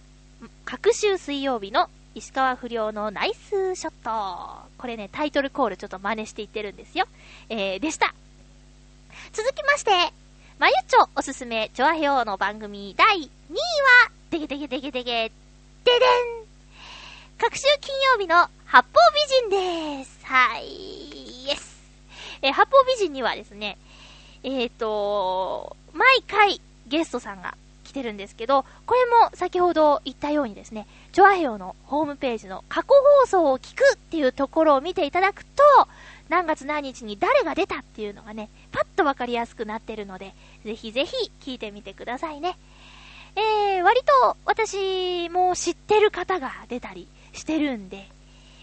[0.67, 4.69] 各週水曜日の石川不良のナイスショット。
[4.79, 7.07] これね、タイトルコールちょっと真似していってるんですよ。
[7.49, 8.15] えー、でした。
[9.33, 9.91] 続きまして、
[10.59, 13.31] まゆちょおすすめ、チョアヘオの番組第2位は、
[14.31, 15.33] てげてげてげてげ、で
[15.85, 16.45] でん
[17.39, 18.89] 各週金曜日の八方
[19.49, 20.21] 美人です。
[20.25, 21.83] はい、イエス。
[22.43, 23.77] え八方美人にはですね、
[24.45, 27.57] えっ、ー、と、毎回ゲストさんが
[27.95, 32.89] てるんですけど、これも先ほど言ったようにですね、チョアヘオのホームページの過去
[33.23, 35.63] 放送を聞くっていうところを見ていただくと、
[36.29, 42.59] 何月何日に誰が出たっていうのがね、パッとわかりやすくなってるので、ぜひぜひ聞いてみてくださいね。
[43.37, 48.09] えー、割と私も知ってる方が出たりしてるんで、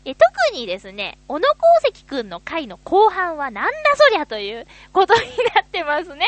[0.03, 1.59] え特にですね、小野功
[1.93, 5.19] 石くんの回の後半はなんだそりゃということに
[5.53, 6.25] なってますね。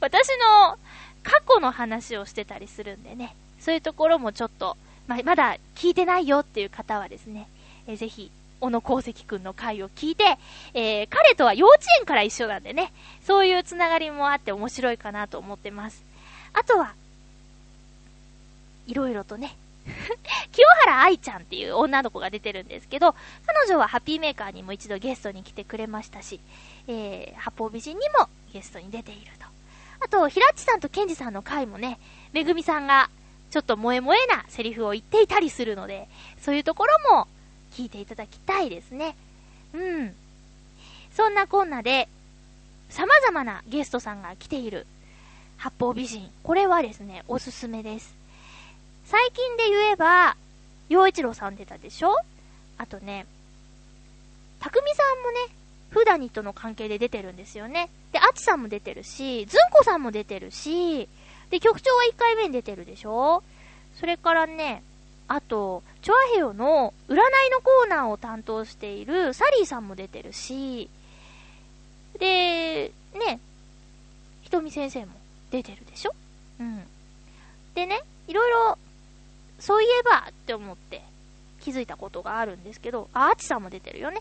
[0.00, 0.78] 私の
[1.24, 4.76] 過去の話をしてたりするんでね、そういうところもちょっと、
[5.08, 7.48] ままだ聞いてないよっていう方はですね、
[7.86, 10.38] えぜひ小野功石くんの回を聞いて、
[10.72, 12.92] えー、彼とは幼稚園から一緒なんでね、
[13.26, 16.02] そういうつながりもあって面白いかなと思ってます。
[16.52, 16.94] あとは、
[18.86, 19.56] いろいろとね、
[20.52, 23.14] 清原愛ちゃんっていう女の子が出てるんですけど、
[23.46, 26.40] 彼女はハッピーメーカーにも一度ゲストに来てくれましたし、
[26.86, 29.43] えー、八方美人にもゲストに出ていると。
[30.00, 31.98] あと、ひらっちさんとケンジさんの回もね、
[32.32, 33.10] めぐみさんが
[33.50, 36.08] ちょっと萌え萌えなセリフを言っていたりするので、
[36.40, 37.28] そういうところも
[37.72, 39.16] 聞いていただきたいですね。
[39.72, 40.14] うん。
[41.14, 42.08] そんなこんなで、
[42.90, 44.86] 様々なゲストさんが来ている
[45.56, 46.30] 八方美人。
[46.42, 48.14] これはですね、おすすめです。
[49.06, 50.36] 最近で言えば、
[50.88, 52.14] 洋一郎さん出たでしょ？
[52.78, 53.26] あとね、
[54.60, 55.54] たくみさんもね、
[55.90, 57.88] フーダニットの関係で出てるんですよね。
[58.14, 61.08] で、アチさんも出てるし、ズンコさんも出てるし、
[61.50, 63.42] で、局長は1回目に出てるでしょ？
[63.98, 64.84] それからね、
[65.26, 70.88] あと、チョアヘヨの占いのコーナーを担当しているサリーさんも出てるし、
[72.20, 73.40] で、ね、
[74.42, 75.12] ひとみ先生も
[75.50, 76.14] 出てるでしょ？
[76.60, 76.84] うん。
[77.74, 78.78] でね、いろいろ、
[79.58, 81.02] そういえばって思って
[81.62, 84.20] 気づいたことがあるんですけど、あ、アチさんも出てるよね。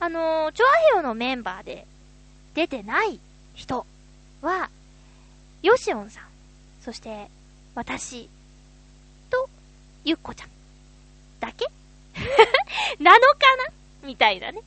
[0.00, 1.86] あのー、チョアヘヨのメンバーで
[2.54, 3.20] 出てない
[3.58, 3.84] 人
[4.40, 4.70] は、
[5.62, 6.24] ヨシオンさん、
[6.80, 7.28] そして、
[7.74, 8.28] 私、
[9.30, 9.48] と、
[10.04, 10.48] ゆっこちゃん、
[11.40, 11.66] だけ？
[13.02, 13.56] なのか
[14.02, 14.06] な？
[14.06, 14.60] みたいなね。
[14.60, 14.62] い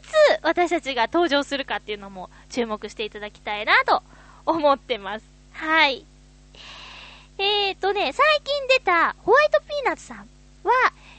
[0.00, 4.02] つ私たちが登場するかっていうのも注目していただきたいなと
[4.46, 5.26] 思ってます。
[5.52, 6.04] はい。
[7.38, 10.18] えーとね、最近出たホワイトピーナッツさん
[10.62, 10.72] は、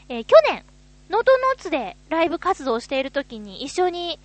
[0.08, 0.64] えー、去年、
[1.10, 4.20] ノートノーツでライブ活動している時に一緒に、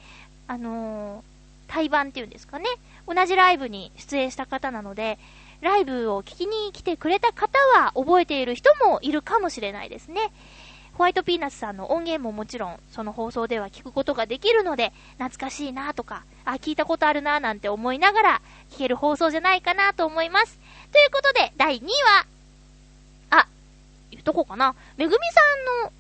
[0.47, 1.34] あのー、
[1.75, 2.67] 対バンっていうんですかね。
[3.09, 5.19] 同じライブに出演した方なので、
[5.61, 10.33] ライブを聞きに来てくれた方は覚えている人もいるかもしれないですね。
[10.93, 20.61] ホワイトピーナッツさんの音源ももちろんその放送では聞くことができるので、懐かしいなとか、あ、聞いたことあるななんて思いながら聞ける放送じゃないかなと思います。
[20.93, 21.89] ということで、第2位
[23.31, 23.49] は、あ、
[24.13, 24.77] 言うとこうかな。
[24.97, 25.41] めぐみさ
[25.83, 25.93] んの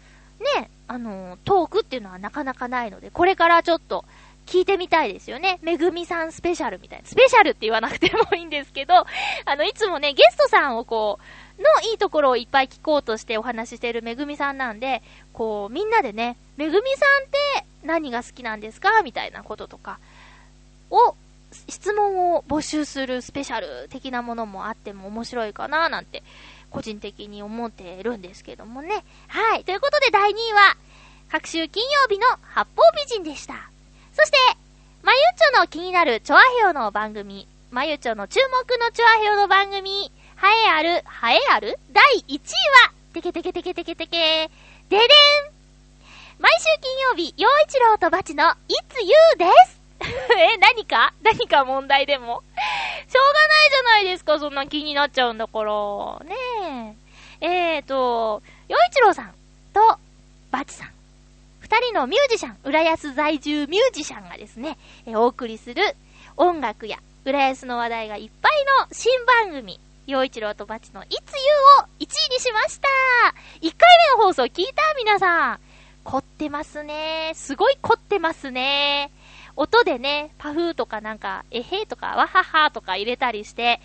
[0.62, 4.04] ね、あの、トークっていうのはなかなかないので、これからちょっと
[4.46, 5.58] 聞いてみたいですよね。
[5.62, 7.06] めぐみさんスペシャルみたいな。
[7.06, 8.94] スペシャルって言わなくてもいいんですけど、
[9.44, 11.18] あの、いつもね、ゲストさんをこ
[11.58, 15.02] う、のいいところをいっぱい聞こうとしてお話ししてるめぐみさんなんで、
[15.32, 17.26] こう、みんなでね、めぐみさんっ
[17.60, 19.98] て何が好きなんですかみたいなこととか、
[20.90, 21.14] を、
[21.68, 26.24] 質問を募集するスペシャル的なものもあっても面白いかななんて
[26.74, 29.04] 個人的に思ってるんですけどもね。
[29.28, 29.64] はい。
[29.64, 30.76] ということで第2位は、
[31.30, 33.70] 各週金曜日の八方美人でした。
[34.16, 34.36] そして、
[35.02, 44.50] まゆちょの気になるチョアヘヨの番組、まゆちょの注目のチョアヘヨの番組、はえある、はえある第1位は、てけてけてけてけてけ、
[44.88, 45.08] ででん
[46.38, 51.14] 毎週金曜日、陽一郎とバチの、いつゆうです え、何か？
[51.22, 52.42] 何か問題でも？
[53.08, 55.70] しょうがないじゃないですか、そんな気になっちゃうんだから。
[56.24, 56.96] ね
[57.40, 57.46] え。
[57.46, 59.34] えーと、洋一郎さん
[59.72, 59.98] と、
[60.50, 60.93] バチさん。
[61.64, 65.82] 二人のミュージシャン、浦安在住ミュージシャンがですね、えお送りする
[66.36, 71.16] 音楽や浦安の話題がいっぱいの新番組、洋一郎とバチのいつゆ
[71.82, 72.88] を1位にしました
[73.62, 75.60] !1 回目の放送聞いた皆さん。
[76.04, 77.32] 凝ってますね。
[77.34, 79.10] すごい凝ってますね。
[79.56, 83.80] 音でね、パフーとかなんか、えへーとか、わははとか入れたりして、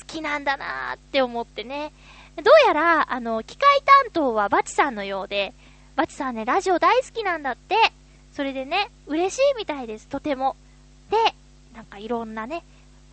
[0.00, 1.92] 好きなんだなーって思ってね。
[2.36, 5.52] どうやら、あの、機械担当はバチさんのようで、
[5.98, 7.74] バチさんね、ラジオ大好きなんだって。
[8.32, 10.54] それでね、嬉しいみたいです、とても。
[11.10, 11.16] で、
[11.74, 12.62] なんかいろんなね、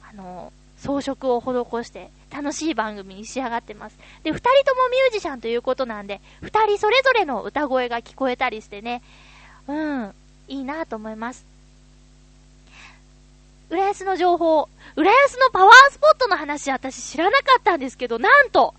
[0.07, 3.97] あの、装飾を施して楽しい番組に仕上がってます。
[4.21, 9.01] で、二人ともミュージシャンということなんで、二人それぞれの歌声が聞こえたりしてね、
[9.67, 10.13] うん、
[10.47, 11.43] いいなと思います。
[13.71, 18.75] 浦安の情報、浦安のパワースポットの話私知らなかったんですけど、なんと、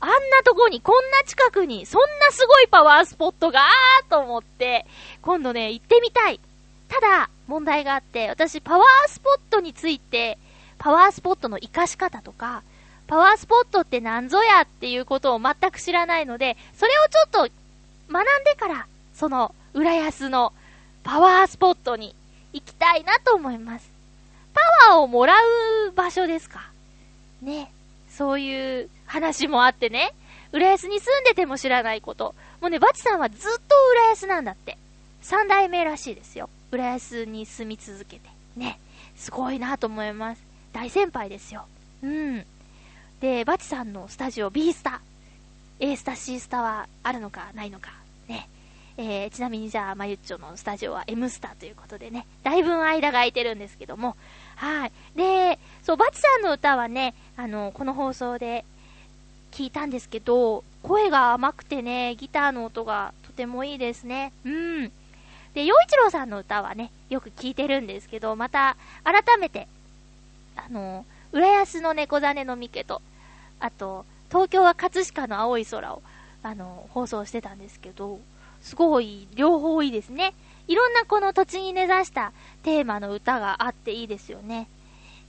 [0.00, 4.86] あんなとこに、こんな近くに、そんなすごいパワースポットがーと思って、
[5.22, 6.40] 今度ね、行ってみたい。
[6.88, 10.38] ただ、問題があって、私、パワースポットについて、
[10.78, 12.62] パワースポットの活かし方とか、
[13.08, 17.52] パワースポットって何ぞやっていうことを全く知らないので、それをちょっと
[18.12, 20.52] 学んでから、その、浦安の
[21.02, 22.14] パワースポットに
[22.52, 23.90] 行きたいなと思います。
[24.54, 25.34] パワーをもら
[25.86, 26.70] う場所ですか？
[27.42, 27.70] ね。
[28.18, 30.12] そういう話もあってね。
[30.50, 32.34] 浦安に住んでても知らないこと。
[32.60, 34.76] もうね、バチさんはずっと浦安なんだって。
[35.22, 36.50] 三代目らしいですよ。
[36.72, 38.28] 浦安に住み続けて。
[38.56, 38.80] ね。
[39.14, 40.42] すごいなと思います。
[40.72, 41.66] 大先輩ですよ。
[42.02, 42.44] うん。
[43.20, 45.00] で、バチさんのスタジオ B スタ。
[45.78, 47.92] A スタ、C スタはあるのかないのか。
[48.26, 48.48] ね。
[48.96, 54.16] えー、ちなみにじゃあ、まゆっちょのスタジオは M スタということでね、だいぶ間が空いてるんですけども、
[54.58, 54.92] はい。
[55.14, 58.64] で、そう、バチさんの歌はね、あの、この放送で
[59.52, 64.32] 聞いたんですけど、声が甘くてね、ギターの音がとてもいいですね。
[64.44, 64.92] うん。
[65.54, 69.68] で、洋一郎さんの歌はね、よく聞いてるんですけど、また、改めて、
[70.56, 73.00] あの、浦安の猫種の三毛と、
[73.60, 76.02] あと、東京は葛飾の青い空を、
[76.42, 78.18] あの、放送してたんですけど、
[78.60, 80.34] すごい、両方いいですね。
[80.68, 84.68] いろんなこの土地に根ざしたテーマの歌があっていいですよね。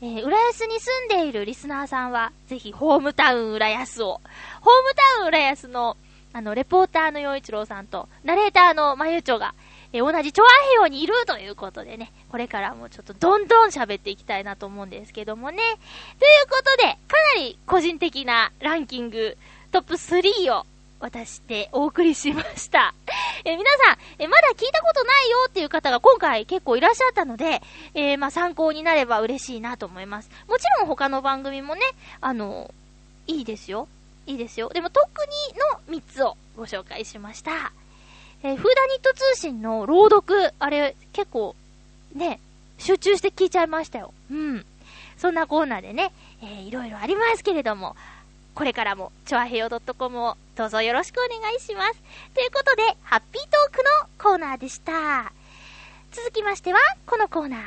[0.01, 4.21] えー、浦安に住んでいるリスナーさんは、ぜひ、ホームタウン浦安を、
[4.61, 5.97] ホームタウン浦安の、
[6.31, 9.53] あの、レポーターの洋一郎さんと、ナレーターのまゆちょが、
[9.91, 15.57] えー、同じチョアヘヨにいるということでね、これからもちょっとどんどん喋っていきたいなと思うんですけどもね。
[15.57, 19.37] ということで、かなり個人的なランキング、
[19.71, 20.65] トップ3を
[20.99, 22.93] 私でお送りしました。
[23.45, 27.61] え皆さん、えまだ聞いたことないよっていう方が今回結構いらっしゃったので、
[27.93, 30.29] えー、まあ、参考になれば嬉しいなと思います。
[30.47, 31.81] もちろん他の番組もね、
[32.19, 32.73] あの、
[33.27, 33.87] いいですよ。
[34.25, 34.69] いいですよ。
[34.69, 35.07] でも特
[35.87, 37.71] にの3つをご紹介しました。
[38.43, 41.55] えー、フーダニット通信の朗読、あれ結構
[42.13, 42.39] ね、
[42.77, 44.13] 集中して聞いちゃいましたよ。
[44.29, 44.65] うん。
[45.17, 47.95] そんなコーナーでね、えー、いろいろありますけれども、
[48.55, 52.01] これからも、ちょあへよ .com をどうぞよろしくお願いします。
[52.33, 55.31] ということで、ハッピートークのコーナーでした。
[56.11, 57.61] 続きましては、このコーナー。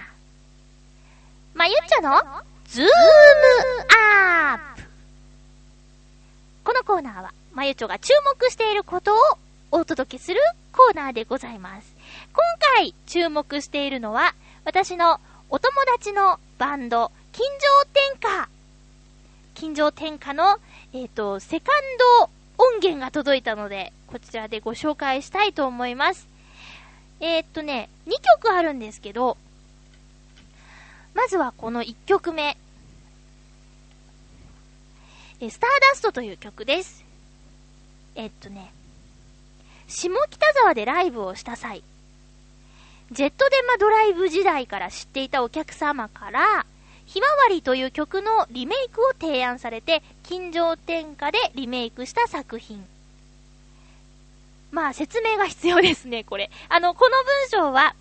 [1.54, 2.20] まゆっちょの、
[2.66, 2.88] ズーム
[4.10, 4.82] アップ。
[6.64, 9.18] このコーナーは、まゆちょが注目していることを
[9.70, 10.40] お届けする
[10.72, 11.94] コーナーでございます。
[12.32, 12.42] 今
[12.76, 18.48] 回注目しているのは、私のお友達のバンド、金城天下。
[19.54, 20.58] 金城天下の
[20.94, 21.82] えっ、ー、と、セカン
[22.18, 22.30] ド
[22.64, 26.28] 音源が届いたので、こちらでご紹介したいと思います。
[27.20, 28.10] えっ、とね、2
[28.42, 29.38] 曲あるんですけど、
[31.14, 32.56] まずはこの1曲目。
[35.40, 37.04] えスターダストという曲です。
[38.14, 38.70] えっとね、
[39.88, 41.82] 下北沢でライブをした際、
[43.10, 46.66] ジェットデマドライブ時代から知っていたお客様から、
[47.12, 52.82] ひまわりという曲のリメイクを提案されて、金城天下でリメイクした作品。
[54.70, 56.50] まあ、説明が必要ですね、 これ。
[56.70, 57.94] あの、この文章は、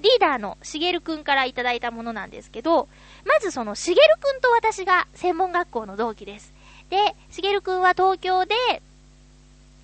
[0.00, 2.88] リーダーのしげるくんからいただいたものなんですけど、
[3.24, 6.52] まずそのしげるくんと私が専門学校の同期です。
[6.90, 8.56] で、しげるくんは東京で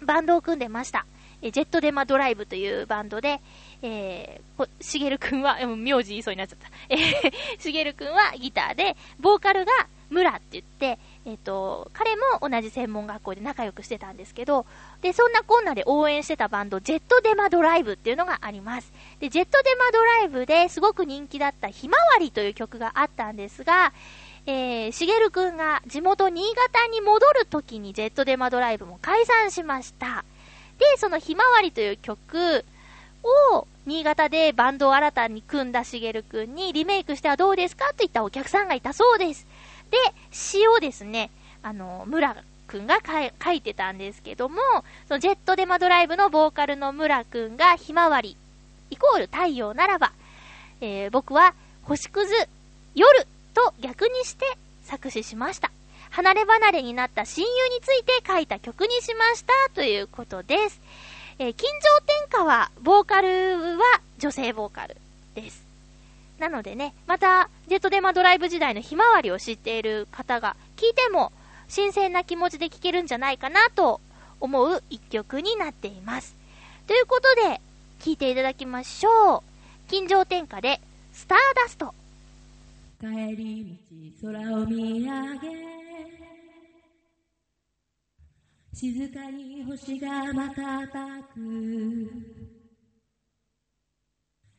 [0.02, 1.06] バンドを組んでました。
[1.42, 3.40] ジェットデマドライブというバンドで、
[3.86, 6.68] えー、しげるくんは、名字言いそうになっちゃった。
[6.88, 9.72] えー、 しげるくんはギターで、ボーカルが
[10.08, 14.64] 村って言って、えっ、ー、と、彼も同じ専門学校で仲良くしてたんですけど、
[15.02, 18.90] で、そんなこんなで応援してたバンド、ジェットデマドライブっていうのがあります。
[19.20, 23.92] で、ジェットデマドライブですごく人気だったひまわりという曲があったんですが、
[24.46, 30.24] えー、しげるくんが地元新潟に戻る時にジェットデマドライブも解散しました。
[30.78, 32.64] で、そのひまわりという曲
[33.52, 39.46] を新潟でバンドを新たに組んだしげるくんにリメイクしてはどうですかといったお客さんがいたそうです。
[39.90, 39.98] で、
[40.30, 41.30] 詩をですね、
[41.62, 42.98] あの、村くんが
[43.42, 44.56] 書いてたんですけども、
[45.06, 48.36] そのジェットデマドライブのボーカルの村くんがひまわり、
[48.90, 50.12] イコール太陽ならば、
[50.80, 52.32] えー、僕は星屑、
[52.94, 54.46] 夜と逆にして
[54.82, 55.70] 作詞しました。
[56.10, 60.80] 離れ離れになった親友について書いた曲にしましたということです。
[61.38, 64.96] えー、金城天下は、ボーカルは女性ボーカル
[65.34, 65.64] です。
[66.38, 71.32] なのでね、また、ジェットデマドライブ時代のひまわりを知っている方が聞いても、
[71.68, 74.00] 新鮮な気持ちで聴けるんじゃないかなと
[74.40, 76.36] 思う一曲になっています。
[76.86, 77.60] ということで、
[78.00, 79.42] 聴いていただきましょう。
[79.88, 80.80] 金城天下で、
[81.12, 81.94] スターダスト。
[83.00, 83.78] 帰り
[84.22, 86.23] 道空を見上げ
[88.74, 91.38] 静かに星が瞬く。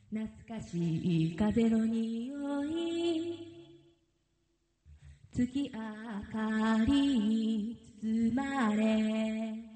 [0.08, 3.46] 懐かしい風の匂い。
[5.32, 5.80] 月明
[6.32, 9.75] かりに包まれ。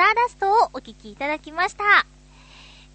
[0.00, 1.84] ターダストをお聴きいただきました。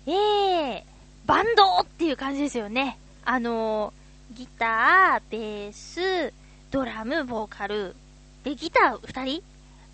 [0.07, 0.83] えー、
[1.27, 2.97] バンドっていう感じですよね。
[3.23, 6.33] あのー、ギター、ベース、
[6.71, 7.95] ドラム、ボーカル。
[8.43, 9.43] で、ギター二人？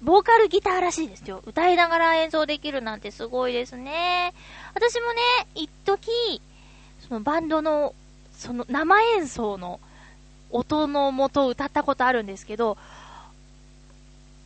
[0.02, 1.44] ボーカルギターらしいですよ。
[1.46, 4.34] 歌いながら演奏できるなんてすごいですね。
[4.74, 5.20] 私もね、
[5.54, 6.42] 一時、
[7.10, 7.94] そのバンドの、
[8.38, 9.82] その生演奏の
[10.50, 12.78] 音の元を歌ったことあるんですけど、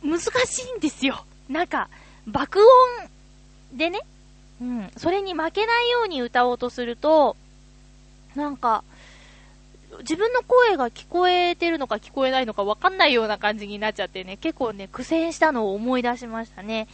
[0.02, 1.24] 難しいんですよ。
[1.48, 1.88] なんか、
[2.26, 4.00] 爆音でね、
[4.60, 7.36] うん、それに負けないように歌おうとすると、
[8.34, 8.84] なんか、
[10.00, 16.88] 自分の声が聞こえてるのか聞こえないのかわかんないような感じになっちゃってね、結構ね、苦戦したのを思い出しましたね。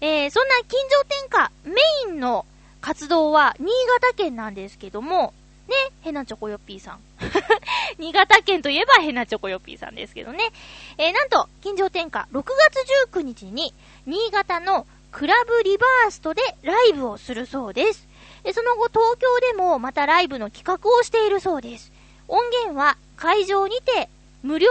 [0.00, 1.74] えー、そんな近所天下、メ
[2.10, 2.44] インの
[2.80, 3.66] 活動は新
[4.00, 5.32] 潟県なんですけども、
[5.68, 7.00] ね、ヘナチョコヨッピーさん。
[7.98, 10.50] 新潟県といえばヘナチョコヨッピーさんですけどね。
[10.98, 13.72] えー、なんと、近所天下、6月19日に、
[14.06, 18.06] 新潟のクラブリバーストでライブをするそうです。
[18.52, 21.92] その後、東京でもまたライブの企画をしているそうです。
[22.28, 24.08] 音源は会場にて
[24.42, 24.68] 無料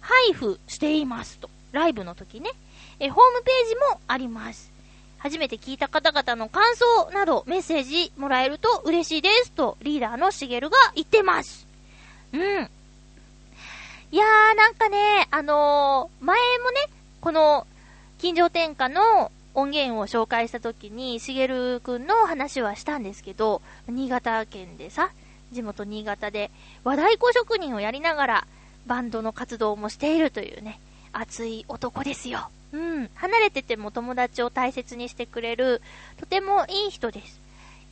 [0.00, 1.48] 配布していますと。
[1.72, 2.50] ライブの時ね。
[3.00, 4.70] え、ホームページもあります。
[5.18, 11.66] 初めて聞いた方々の感想などメッセージもらえると嬉しいですとリーダーのしげるが言ってます。
[12.32, 12.40] うん。
[14.10, 16.76] いやーなんかね、あのー、前もね、
[17.20, 17.66] この、
[18.18, 25.10] 近所天下の音源を紹介した時に、しげるくんの話はしたんですけど、新潟県でさ、
[25.52, 26.50] 地元新潟で
[26.82, 28.46] 和太鼓職人をやりながら
[28.86, 30.80] バンドの活動もしているというね、
[31.12, 32.50] 熱い男ですよ。
[32.72, 33.10] うん。
[33.14, 35.80] 離れてても友達を大切にしてくれる、
[36.18, 37.40] とてもいい人です。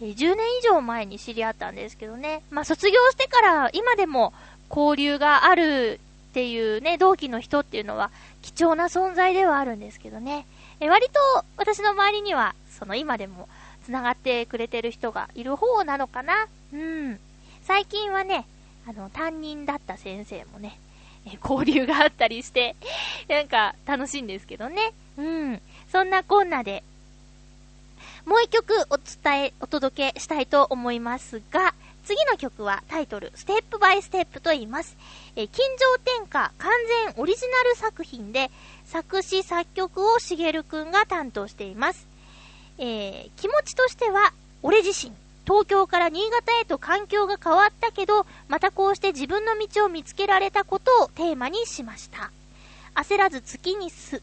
[0.02, 2.42] え10年以上前に知り合ったんですけどね。
[2.50, 4.34] まあ、卒業してから今でも
[4.68, 6.00] 交流がある
[6.36, 8.10] っていうね、同期の人っていうのは
[8.42, 10.44] 貴重な存在ではあるんですけどね。
[10.80, 13.48] え割と私の周りには、その今でも
[13.86, 16.46] 繋がってくれてる人がいる方なのかな？
[16.74, 17.18] うん。
[17.62, 18.44] 最近はね、
[18.86, 20.78] あの、担任だった先生もね、
[21.24, 22.76] え交流があったりして、
[23.30, 24.92] なんか楽しいんですけどね。
[25.16, 25.62] うん。
[25.90, 26.84] そんなこんなで、
[28.26, 31.72] もう一曲お伝え、お届けしたいと思いますが、
[32.06, 34.96] 次の曲はタイトル、ステップバイステップと言います。
[35.34, 36.70] え、近所天下完
[37.04, 38.48] 全オリジナル作品で、
[38.84, 42.06] 作詞作曲をしげるくんが担当しています。
[42.78, 44.32] えー、気持ちとしては、
[44.62, 45.12] 俺自身、
[45.44, 52.30] 東京から新潟へと環境が変わったけど、またこうして自分の道を見つけられたことをテーマにしました。
[52.94, 54.22] 焦らず月にす、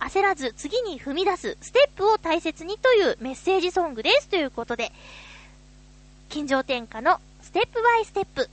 [0.00, 4.92] 焦らず次に踏み出すステップを大切にというメッセージソングですということで、
[6.32, 8.48] 近所天下のステップバイステップ。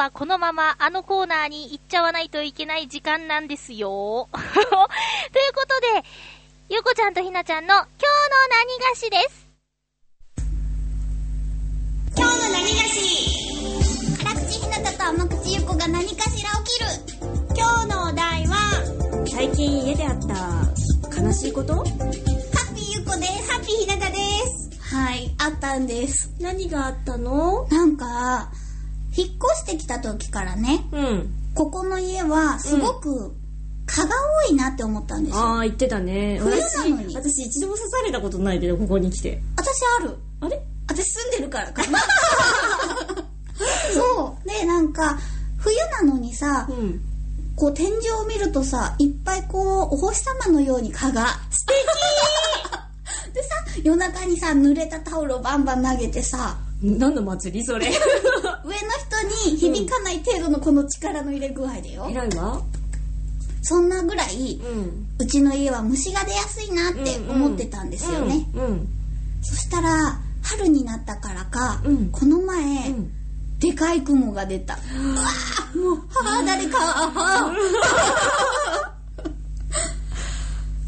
[0.00, 4.28] はこのままあのコーナーに行っちゃわないといけない時間なんですよ。
[4.32, 4.44] という
[5.52, 6.08] ことで、
[6.70, 7.90] ゆうこちゃんとひなちゃんの今日の
[8.48, 9.46] 何菓子です。
[12.16, 16.86] 今日の何がし辛口ひなたと甘口ゆこが何かしら起きる。
[17.54, 21.74] 今日のお題はハ最近家であった悲しいこと？
[21.74, 21.84] ッ
[22.74, 24.94] ピーゆこですハッピーひなたです。
[24.94, 26.32] はいあったんです。
[26.40, 27.68] 何があったの？
[27.68, 28.50] なんか
[29.16, 31.34] 引っ越してきた時からねうん。
[31.54, 33.34] ここの家はすごく
[33.86, 34.10] 蚊が
[34.48, 36.38] 多いなって思ったんですよ、ああ、言ってたね。
[36.40, 39.42] 冬私なのに私一度も刺されたことないけど、ここに来て。
[39.56, 39.68] 私
[40.00, 40.62] あるあれ？
[40.88, 41.98] 私住んでるからかな
[43.92, 45.18] そうでなんか
[45.58, 47.00] 冬なのにさ、うん。
[47.56, 47.90] こう天井
[48.22, 53.48] を見るとさいっぱいこうお星様のように蚊が素敵 でさ
[53.84, 57.92] 夜中にさ濡れたタオルをバンバン投げてさ何の祭りそれ？
[58.64, 62.60] 上の人に響かない程度のこの力の入れ具合でよ、偉いわ。
[63.62, 65.06] そんなぐらいうん。
[65.18, 68.64] うちの家は虫が出やすいなって思ってたんですよね、うん。
[68.64, 68.88] うん。
[69.42, 73.10] そしたら春になったからか、うんこの前、うん
[73.60, 77.54] でかい雲が出た うわーもうはあ誰かあ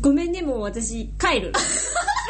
[0.01, 1.53] ごめんね、もう私、帰る。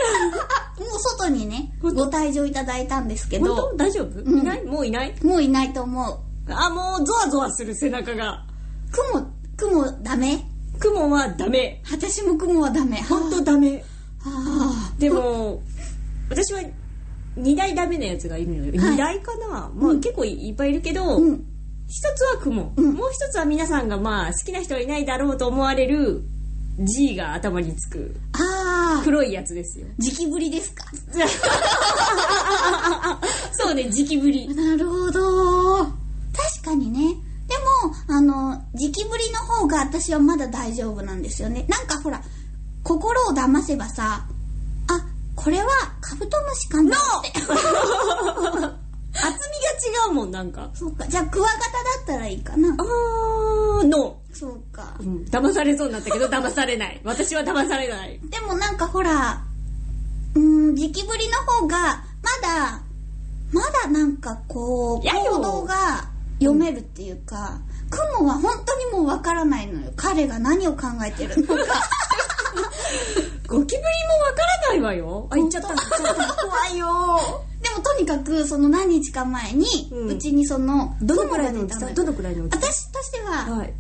[0.03, 2.19] あもう外にねご本当？
[2.19, 3.77] 退場いただいたんですけ本ど当？
[3.77, 4.39] 大丈夫、うん。
[4.41, 4.65] いない？
[4.65, 5.15] もういない？
[5.25, 6.19] もういないと思う。
[6.53, 8.45] あ、もうゾワゾワする背中が。
[8.91, 9.27] 雲
[9.57, 10.45] 雲ダメ？
[10.79, 11.83] 雲はダメ。
[11.91, 13.01] 私も雲はダメ。
[13.03, 13.85] ほんとダメ。
[14.21, 15.63] はでも、
[16.29, 16.63] 私は
[17.37, 18.81] 二大ダメなやつがいるのよ。
[18.83, 18.93] はい。
[18.93, 19.71] 二大かな？
[19.75, 21.45] まあ結構いっぱいいるけど、あうん。
[21.89, 22.95] 一つは雲、うん。
[22.95, 26.25] もう一つは皆さんがまあ好きな人はいないだろうと思われる
[26.79, 29.87] G が頭につくああ黒いやつですよ。
[29.99, 30.85] 時期ぶりですか？
[33.53, 34.49] そうね、時期ぶり。
[34.55, 35.85] なるほど。
[35.85, 35.93] 確
[36.65, 37.15] かにね。
[37.49, 41.67] でもあの時期ぶりの方が私はまだ大丈夫なんですよね。
[41.69, 42.23] なんかほら
[42.83, 44.25] 心を騙せばさ
[44.89, 45.05] あ
[45.37, 45.67] これは
[46.01, 47.33] カブトムシかなって。
[49.15, 50.71] 厚みが違うもん、なんか。
[50.73, 51.07] そうか。
[51.07, 51.69] じゃあクワガタだ
[52.03, 52.71] ったらいいかな。
[52.71, 54.17] あー、の。
[54.43, 57.01] そうかうん、騙されそうになったけど、騙されない。
[57.07, 58.19] 私は騙されない。
[58.25, 59.41] でもなんかほら
[60.35, 62.81] うーん時期ぶりの方がまだ
[63.53, 66.09] まだなんかこう行動が
[66.41, 71.55] 読めるっていうか、雲は本当にもうわからないのよ彼が何を考えてるのか
[73.47, 75.29] ゴキブリもわからないわよ。
[75.31, 75.69] あ、言っちゃった。
[75.69, 75.79] ちゃっ
[76.17, 76.35] た。
[76.35, 77.45] 怖いよ。
[77.63, 82.73] でもとにかくその何日か前にうち、にそのどのくらいの大きさどのくらいの大きさ？
[82.73, 83.73] 私としては、はい。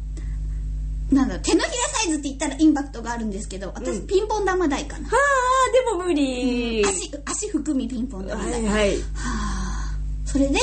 [1.13, 6.83] なんだ手のひらサイズって言ったらインパクトがあるんですけど私うんピンポン玉大かな、あー、でも無理。
[6.85, 8.97] 足足含みピンポン玉大、はいはい。
[8.97, 10.59] はあそれで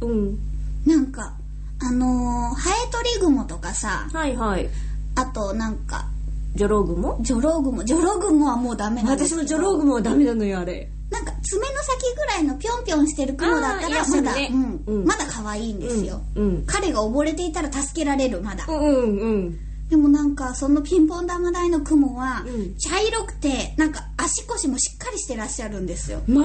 [0.00, 0.38] うん。
[0.86, 1.34] なんか
[1.82, 4.68] あのーハエトリグモとかさはいはい。
[5.16, 6.06] あとなんか
[6.54, 7.18] ジョロウグモ？
[7.20, 10.90] ジョロウグモジョロウグモはもうダメなんですけど私もジョロウグモはダメなのよ、あれ。
[11.10, 16.44] なんか爪の先ぐらいのぴょんぴょんしてる雲だったあーいららまだ、っしゃるねうんうんまだ可愛いんですよ、うん。
[16.44, 16.66] うん。
[16.66, 19.58] 彼が溺れていたら助けられるまだ、うんうん。
[19.90, 26.42] でもなんかそのピンポン玉大の雲はうん茶色くてなんか足腰もしっかりしてらっしゃるんですよま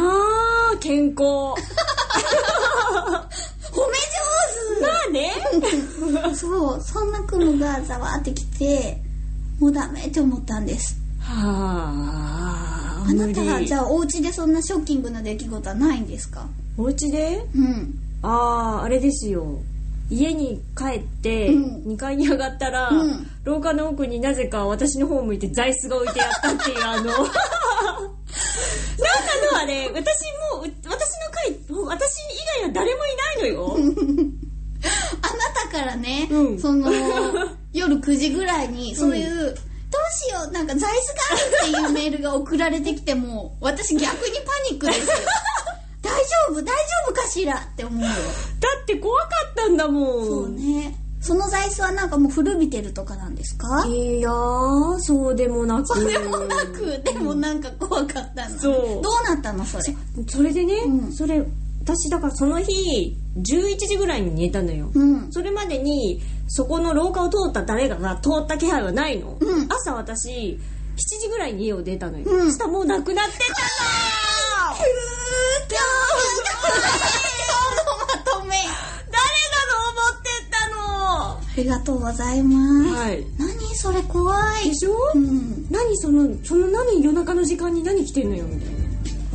[0.73, 1.21] あ、健康。
[3.71, 5.31] 褒めまあね。
[5.53, 5.61] 上
[6.31, 9.01] 手そうそんな雲がざわーってきて
[9.59, 13.73] もうダメって思ったんですはあ、あなたはじ。
[13.73, 16.47] ゃあお家でそんなショッキングな出来事はないんですか？
[16.77, 17.45] お家で？
[17.55, 19.59] うんああ、あれですよ。
[20.09, 21.93] 家に帰って、うん。
[21.93, 23.27] 2階に上がったら、うん。
[23.43, 27.23] 廊下の奥になぜか私の方を向いて座椅子が置いてあったっていう、あの、 なんな
[29.51, 30.95] のあれ、私もう、私の
[31.31, 33.77] 階、私以外は誰もいないのよ。
[35.21, 36.59] あなたからね、うん。
[36.59, 36.91] その
[37.73, 39.55] 夜9時ぐらいにそういう、
[39.91, 40.91] どうしようなんか座椅子が
[41.31, 45.05] あるっていうメールが送られてきても私逆にパニックですよ。
[46.01, 46.94] 大丈夫大丈夫
[47.25, 48.07] かしらって思うよ。
[48.07, 48.13] だ
[48.81, 50.25] って怖かったんだもん。
[50.25, 50.95] そうね。
[51.21, 53.85] その座椅子はなんかもう古びてるとかなんですか？
[53.87, 55.87] いやー、そうでもなく。
[55.87, 57.01] そうでもなく。
[57.03, 58.73] でもなんか怖かったの、そう。
[59.01, 59.83] どうなったのそれ？
[60.27, 61.11] それでね、うん。
[61.13, 61.43] それ、
[61.81, 64.91] 私だからその日、11時ぐらいに寝たのよ。
[64.93, 65.31] うん。
[65.31, 69.35] それまでに、そこの廊下を通った誰かが通った気配はないの。
[69.39, 69.67] うん。
[69.71, 70.59] 朝私、7
[71.21, 72.25] 時ぐらいに家を出たのよ。
[72.29, 72.45] うん。
[72.45, 73.55] そしたらもうなくなってたの
[75.69, 77.13] 今日
[77.85, 78.55] のまとめ
[79.11, 83.25] 誰なの持ってったのありがとうございます、はい。
[83.37, 84.69] 何それ怖い。
[84.69, 85.67] でしょ、うん。
[85.69, 88.85] 何その、その何夜中の時間に何来てんのよみたいな。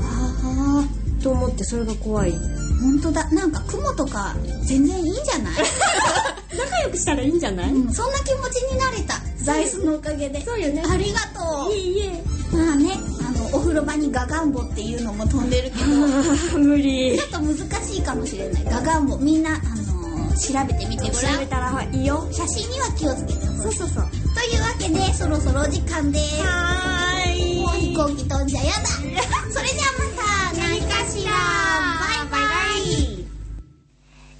[0.02, 2.32] ああとと思ってそれが怖い。
[2.80, 3.30] 本当だ。
[3.30, 5.54] なんか雲とか全然いいんじゃない、
[6.56, 9.20] 仲良くしたらいいんじゃない、うん、そんな気持ちになれた。
[9.36, 10.42] 座椅子のおかげで。
[10.44, 10.82] そうよね。
[10.86, 11.72] ありがとう。
[11.72, 12.24] いいえ。
[12.52, 12.98] まあね
[13.52, 17.16] お風呂場にガガンボっていうのも飛んでるけどあ 無理。
[17.18, 18.64] ちょっと難しいかもしれない。
[18.64, 20.00] ガガンボみんな、あのー
[20.40, 21.38] 調べてみてご調らん。
[21.40, 22.26] べたらいいよ。
[22.32, 23.62] 写真には気をつけてほしい。
[23.62, 24.06] そうそうそう。
[24.34, 26.40] というわけでそろそろお時間です。
[26.42, 28.86] はーもう飛行機飛んじゃやだ。
[28.88, 29.20] それでは
[30.52, 31.30] また何かしら。
[31.32, 32.38] バイバ
[32.86, 33.26] イ。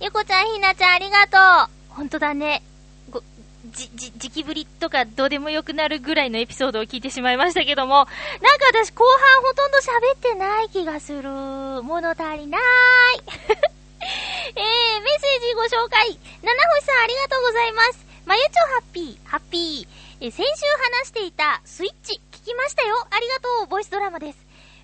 [0.01, 1.71] ゆこちゃん、ひなちゃん、ありがとう。
[1.91, 2.63] ほんとだね。
[3.71, 8.11] ご、じ、じ、時期ぶりとかどうでもよくなるぐらいのエピソードを聞いてしまいましたけども、なんか
[8.73, 11.31] 私後半ほとんど喋ってない気がする。
[11.83, 12.61] 物足りない。
[14.01, 16.19] えー、メッセージご紹介。
[16.43, 18.07] 七星さんありがとうございます。
[18.27, 20.27] まゆちょハッピー、ハッピー。
[20.27, 20.51] え先週
[21.03, 22.95] 話していたスイッチ、聞きましたよ。
[23.11, 24.39] ありがとう、ボイスドラマです。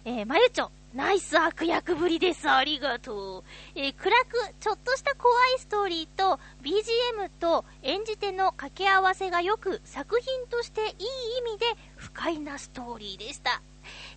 [0.05, 2.49] えー、まゆちょ、ナイス悪役ぶりです。
[2.49, 3.45] ありがとう。
[3.75, 10.93] えー暗く、ちょっとした怖いストーリーと、BGM と演じ手の掛け合わせがよく、作品としていい意
[11.53, 11.67] 味で
[11.97, 13.61] 不快なストーリーでした。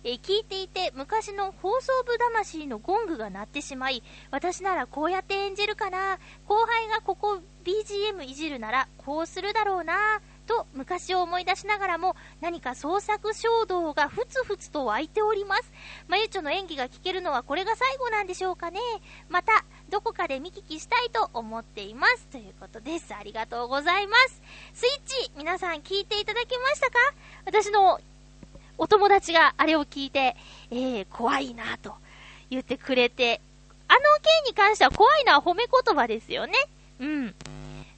[0.04, 6.18] えー聞いていて昔の放送部魂のゴングが鳴ってしまい私ならこうやって演じるかな
[6.48, 10.20] 後輩がここ BGM いじるならこうするだろうな
[10.50, 15.72] と昔を思い出しながらも何か創作衝動がふつふつと湧いております。
[16.08, 18.80] まゆちょの演技が聞けるのはこれが最後なんでしょうかね。
[19.28, 22.26] またどこかで見聞きしたいと思っています。
[22.32, 23.14] ということです。
[23.14, 24.42] ありがとうございます。
[24.74, 26.98] スイッチ皆さん聞いていただけましたか？
[27.44, 28.00] 私の
[28.76, 30.36] お友達があれを聞いて、
[30.72, 31.94] えー、怖いなと
[32.48, 33.40] 言ってくれて、
[33.86, 36.54] あの件に関しては怖いのは褒め言葉ですよね。
[36.98, 37.34] うん。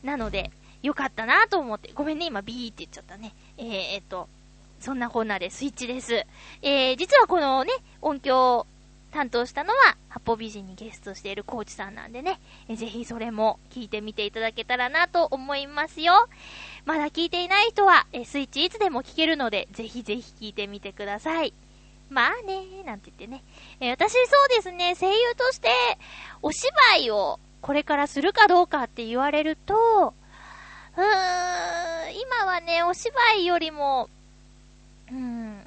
[0.02, 0.50] なので、
[0.82, 3.32] よかったなと思って、ごめんね、今ビーって言っちゃったね。
[3.56, 4.28] えー、えっと、
[4.80, 6.26] そんなこんなでスイッチです。
[6.60, 8.66] えー、実はこのね、音響を
[9.12, 16.28] 担当したのは、八方美人にゲストしているコーチさんなんでね、えーぜひそれも聞いてみていただけたらなと思いますよ。
[16.84, 21.52] まだ聞いていない人は、えスイッチいつでも聞けるので、ぜひぜひ聞いてみてください。
[22.10, 23.44] まあね、なんて言ってね。
[23.80, 25.68] えー私そうですね、声優として、
[26.40, 30.14] お芝居をこれからするかどうかって言われると、
[30.96, 34.08] うーん、今はね、お芝居よりも、
[35.10, 35.60] うん、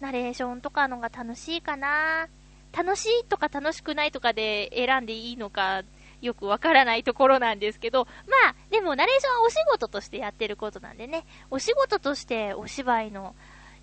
[0.00, 2.28] ナレーションとかのが楽しいかな。
[2.72, 5.82] 楽しいとか楽しくないとかで選んでいいのか、
[6.20, 13.34] よくわからないところなんですけど、まあ、でもナレーションはお仕事としてやってることなんでね、お仕事としてお芝居の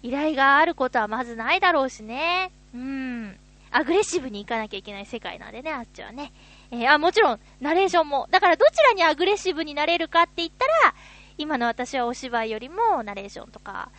[0.03, 2.51] 依頼があることはまずないだろうしね。
[2.73, 3.38] うん。
[3.71, 6.32] アグレッシブに行かなきゃいけない世界なんでね、あっちはね。
[6.76, 8.28] えーあ、もちろん、ナレーションも。
[8.32, 10.93] だからどちらにアグレッシブになれるかって言ったら、
[11.38, 13.89] 今の私はお芝居よりもナレーションとか、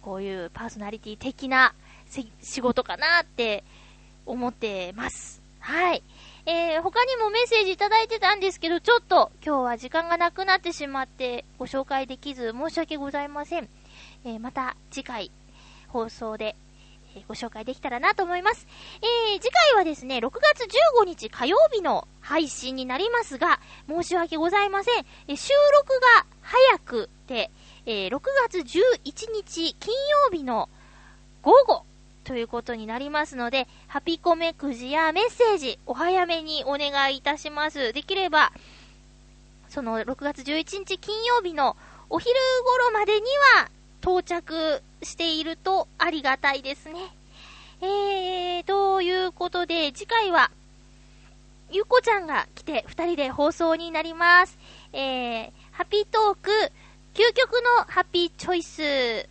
[0.00, 1.74] こういうパーソナリティ的な
[2.40, 3.64] 仕事かなって
[4.26, 5.42] 思ってます。
[5.58, 6.04] はい。
[6.46, 13.68] えー、他にもメッセージいただいてたんですけど、ちょっと今日は時間がなくなってしまってご紹介できず申し訳ございません。
[14.24, 15.32] えーまた次回
[15.88, 16.54] 放送で、
[17.28, 18.66] ご紹介できたらなと思います。
[19.02, 20.64] えー、次回はですね、6月
[21.02, 25.06] 15日火曜日の配信になりますが、申し訳ございません。
[25.28, 27.50] え収録が早くて、
[27.86, 30.68] えー6月11日金曜日の
[31.42, 31.84] 午後
[32.24, 37.92] ということになりますので、ハピコメくじやメッセージ、お早めにお願いいたします。
[37.92, 38.52] できれば、
[39.68, 41.76] その6月11日金曜日の
[42.08, 42.34] お昼
[42.64, 43.70] 頃までには
[44.00, 47.00] 到着しているとありがたいですね。
[47.82, 50.50] えー、ということで、次回は、
[51.70, 54.58] ゆっこちゃんが来て二人で放送になります。
[54.92, 56.50] えー、ハッピートーク、
[57.14, 59.28] 究極のハッピーチョイス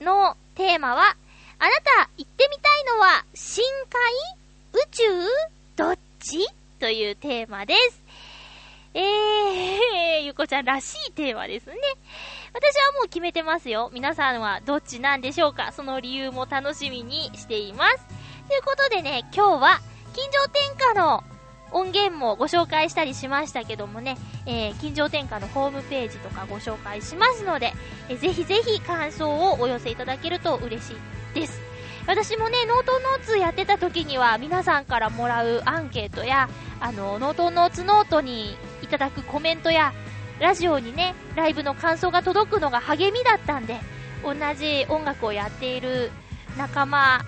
[0.00, 1.16] のテーマは、
[1.58, 1.70] あな
[2.04, 3.64] た行ってみたいのは深
[4.72, 4.80] 海？
[4.82, 5.02] 宇宙？
[5.76, 6.46] どっち？
[6.78, 8.05] というテーマです。
[8.98, 11.76] えー、ゆこちゃんらしいテーマですね。
[12.54, 13.90] 私はもう決めてますよ。
[13.92, 17.98] 皆さんはどっちなんでしょうかその理由も楽しみにしています。
[18.48, 19.80] ということでね、今日は、
[20.14, 21.22] 近所天下の
[21.72, 24.16] 音源もご紹介したりしましたけどもね、
[24.46, 27.74] えー、近所天下のホームページとかご紹介しますので、
[28.08, 30.94] えーぜひぜひ感想をお寄せいただけると嬉し
[31.34, 31.60] いです。
[32.06, 38.56] 私もね、ノートノーツやってた時には皆さんからもらうアンケートや、あの、ノートノーツノートに
[38.86, 39.92] いただくコメントや、
[40.38, 43.80] ラジオにね、ライブの感想が届くのが励みだったんで、
[44.22, 46.10] 同じ音楽をやっている
[46.56, 47.24] 仲間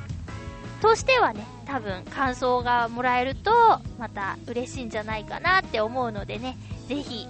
[0.80, 3.50] としてはね、多分感想がもらえると、
[3.98, 6.56] また嬉しいんじゃないかなって思うのでね、
[6.86, 7.26] ぜひ、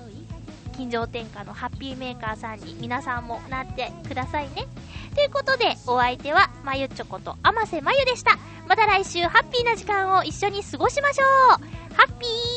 [0.76, 4.66] 近所天下のハッピーメーカーさんに皆さんもなってくださいね。
[5.14, 8.38] ということで、お相手は、まゆちょこと、あませまゆでした。
[8.68, 12.47] また来週ハッピーな時間を一緒に過ごしましょうハッピー